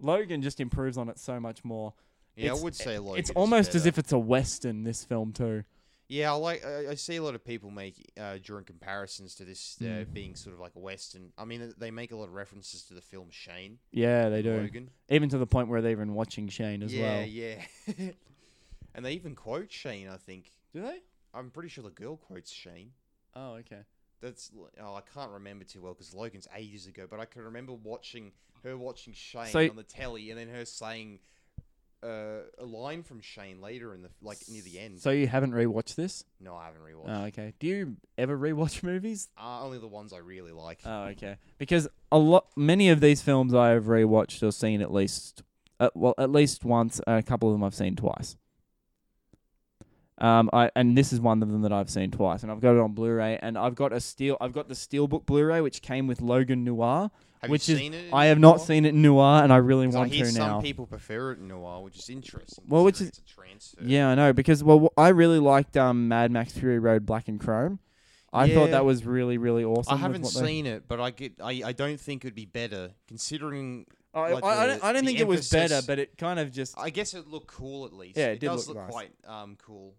[0.00, 1.94] Logan just improves on it so much more.
[2.36, 4.84] Yeah, It's- I would say Logan it's almost as if it's a western.
[4.84, 5.64] This film too.
[6.08, 6.64] Yeah, I like.
[6.64, 10.12] I, I see a lot of people make uh, drawing comparisons to this uh, Mm.
[10.14, 11.32] being sort of like a western.
[11.36, 13.78] I mean, they make a lot of references to the film Shane.
[13.92, 14.56] Yeah, they do.
[14.56, 14.90] Logan.
[15.10, 17.26] Even to the point where they're even watching Shane as yeah, well.
[17.26, 17.62] yeah.
[17.98, 18.10] Yeah.
[18.94, 20.08] and they even quote Shane.
[20.08, 20.52] I think.
[20.72, 21.00] Do they?
[21.34, 22.92] I'm pretty sure the girl quotes Shane.
[23.36, 23.82] Oh, okay.
[24.22, 24.50] That's
[24.82, 27.06] oh, I can't remember too well because Logan's ages ago.
[27.08, 28.32] But I can remember watching
[28.64, 31.18] her watching Shane So- on the telly, and then her saying
[32.02, 35.00] uh, a line from Shane later in the like near the end.
[35.00, 36.24] So you haven't rewatched this?
[36.40, 37.22] no, I haven't rewatched.
[37.22, 37.54] Oh, okay.
[37.58, 39.28] Do you ever rewatch movies?
[39.36, 40.80] Uh, only the ones I really like.
[40.84, 41.36] Oh, okay.
[41.58, 45.42] Because a lot, many of these films I have rewatched or seen at least,
[45.80, 47.00] uh, well, at least once.
[47.06, 48.36] A couple of them I've seen twice.
[50.20, 52.72] Um, I and this is one of them that I've seen twice, and I've got
[52.72, 56.08] it on Blu-ray, and I've got a steel, I've got the Steelbook Blu-ray which came
[56.08, 57.10] with Logan Noir.
[57.40, 58.12] Have which you is- seen it?
[58.12, 60.30] I have not seen it in Noir, and I really 'Cause I want hear to
[60.32, 60.60] some now.
[60.60, 62.64] people prefer it in noir, which is interesting.
[62.68, 63.80] Well, which considering it's a transfer.
[63.84, 67.40] Yeah, I know because well, I really liked um Mad Max Fury Road Black and
[67.40, 67.78] Chrome.
[68.32, 69.94] I thought that was really, really awesome.
[69.94, 71.34] I haven't they- seen it, but I get.
[71.42, 73.86] I, I don't think it'd be better considering.
[74.14, 76.38] I, like I, I don't, I don't the think it was better, but it kind
[76.40, 76.74] of just.
[76.78, 78.16] I guess it looked cool at least.
[78.18, 78.92] Yeah, it it, does look look, nice.
[78.92, 79.94] quite um cool,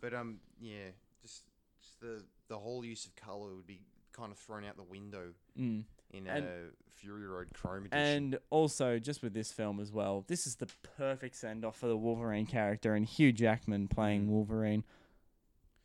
[0.00, 0.90] but um yeah,
[1.22, 1.42] just,
[1.82, 3.80] just the the whole use of color would be
[4.12, 5.84] kind of thrown out the window Mm.
[6.16, 6.50] In And- uh,
[6.96, 7.98] Fury Road Chrome edition.
[7.98, 11.86] And also, just with this film as well, this is the perfect send off for
[11.86, 14.84] the Wolverine character and Hugh Jackman playing Wolverine.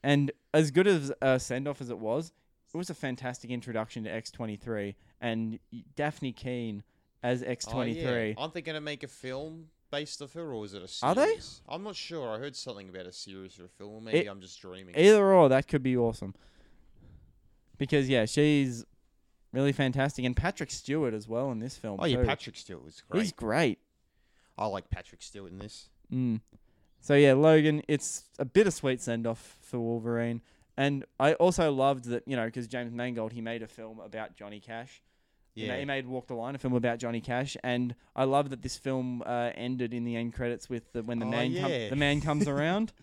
[0.01, 2.31] And as good as a send off as it was,
[2.73, 5.60] it was a fantastic introduction to X23 and
[5.97, 6.84] Dafne Keen
[7.22, 8.30] as Oh, X23.
[8.30, 8.41] yeah.
[8.41, 11.03] I'm thinking to make a film based off her, or is it a series?
[11.03, 11.39] Are they?
[11.68, 12.30] I'm not sure.
[12.34, 14.06] I heard something about a series or a film.
[14.06, 14.95] Maybe It- I'm just dreaming.
[14.97, 16.34] Either or, that could be awesome.
[17.77, 18.85] Because yeah, she's
[19.51, 21.99] really fantastic, and Patrick Stewart as well in this film.
[22.01, 22.26] oh yeah, too.
[22.26, 23.21] Patrick Stewart was great.
[23.21, 23.80] He's great.
[24.57, 25.89] I like Patrick Stewart in this.
[26.13, 26.41] Mm.
[27.01, 30.41] So yeah, Logan, it's a bittersweet send off for Wolverine,
[30.76, 34.35] and I also loved that you know because James Mangold he made a film about
[34.35, 35.01] Johnny Cash.
[35.55, 35.77] Yeah.
[35.77, 38.77] he made Walk the Line, a film about Johnny Cash, and I love that this
[38.77, 41.95] film uh, ended in the end credits with the, when the Oh, man com- the
[41.97, 42.93] man comes around.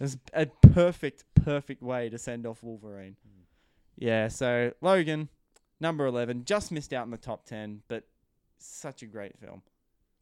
[0.00, 3.14] It's a perfect, perfect way to send off Wolverine.
[3.24, 3.42] Hmm.
[3.96, 5.28] Yeah, so Logan,
[5.84, 8.04] number eleven, just missed out in the top ten, but
[8.58, 9.62] such a great film.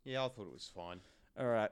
[0.04, 0.98] Yeah, I thought it was fine.
[1.38, 1.70] All right,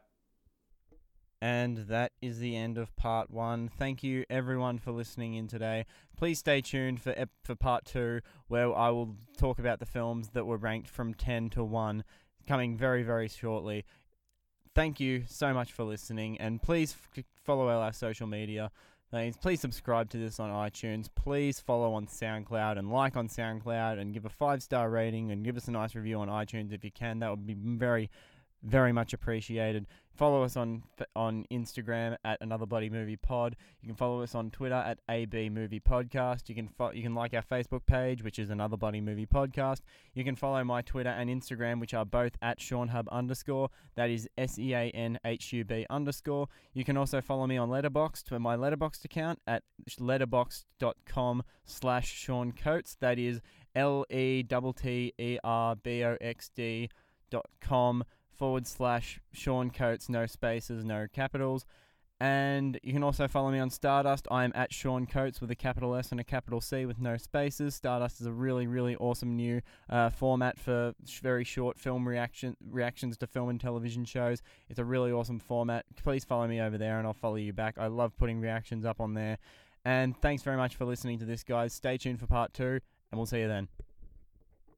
[1.43, 3.69] And that is the end of part one.
[3.69, 5.85] Thank you everyone for listening in today.
[6.17, 10.31] Please stay tuned for ep- for part two, where I will talk about the films
[10.31, 12.05] that were ranked from ten to one,
[12.47, 13.85] coming very very shortly.
[14.73, 18.71] Thank you so much for listening, and please f- follow our social media.
[19.11, 21.09] Please, please subscribe to this on iTunes.
[21.13, 25.45] Please follow on SoundCloud and like on SoundCloud and give a five star rating and
[25.45, 27.19] give us a nice review on iTunes if you can.
[27.19, 28.09] That would be very,
[28.63, 29.87] very much appreciated.
[30.17, 30.83] Follow us on
[31.17, 33.57] on Instagram at Another Bloody Movie Pod.
[33.81, 36.49] You can follow us on Twitter at AB Movie Podcast.
[36.49, 39.81] You can fo- you can like our Facebook page, which is Another Bloody Movie Podcast.
[40.13, 43.71] You can follow my Twitter and Instagram, which are both at Sean Hub underscore.
[43.95, 46.49] That is S E A N H U B underscore.
[46.75, 52.53] You can also follow me on Letterboxd to my Letterboxd account at letterboxd.com slash Sean
[52.53, 52.97] Coates.
[53.01, 53.41] That is
[53.75, 56.89] L E T T E R B O X D
[57.31, 58.05] dot com
[58.41, 61.67] forward slash Sean Coates, no spaces, no capitals.
[62.19, 64.27] And you can also follow me on Stardust.
[64.31, 67.19] I am at Sean Coates with a capital S and a capital C with no
[67.19, 67.75] spaces.
[67.75, 69.61] Stardust is a really, really awesome new
[69.91, 74.41] uh, format for sh- very short film reaction reactions to film and television shows.
[74.71, 75.85] It's a really awesome format.
[76.03, 77.75] Please follow me over there, and I'll follow you back.
[77.77, 79.37] I love putting reactions up on there.
[79.85, 81.75] And thanks very much for listening to this, guys.
[81.75, 82.81] Stay tuned for part two,
[83.11, 83.69] and we'll see you then.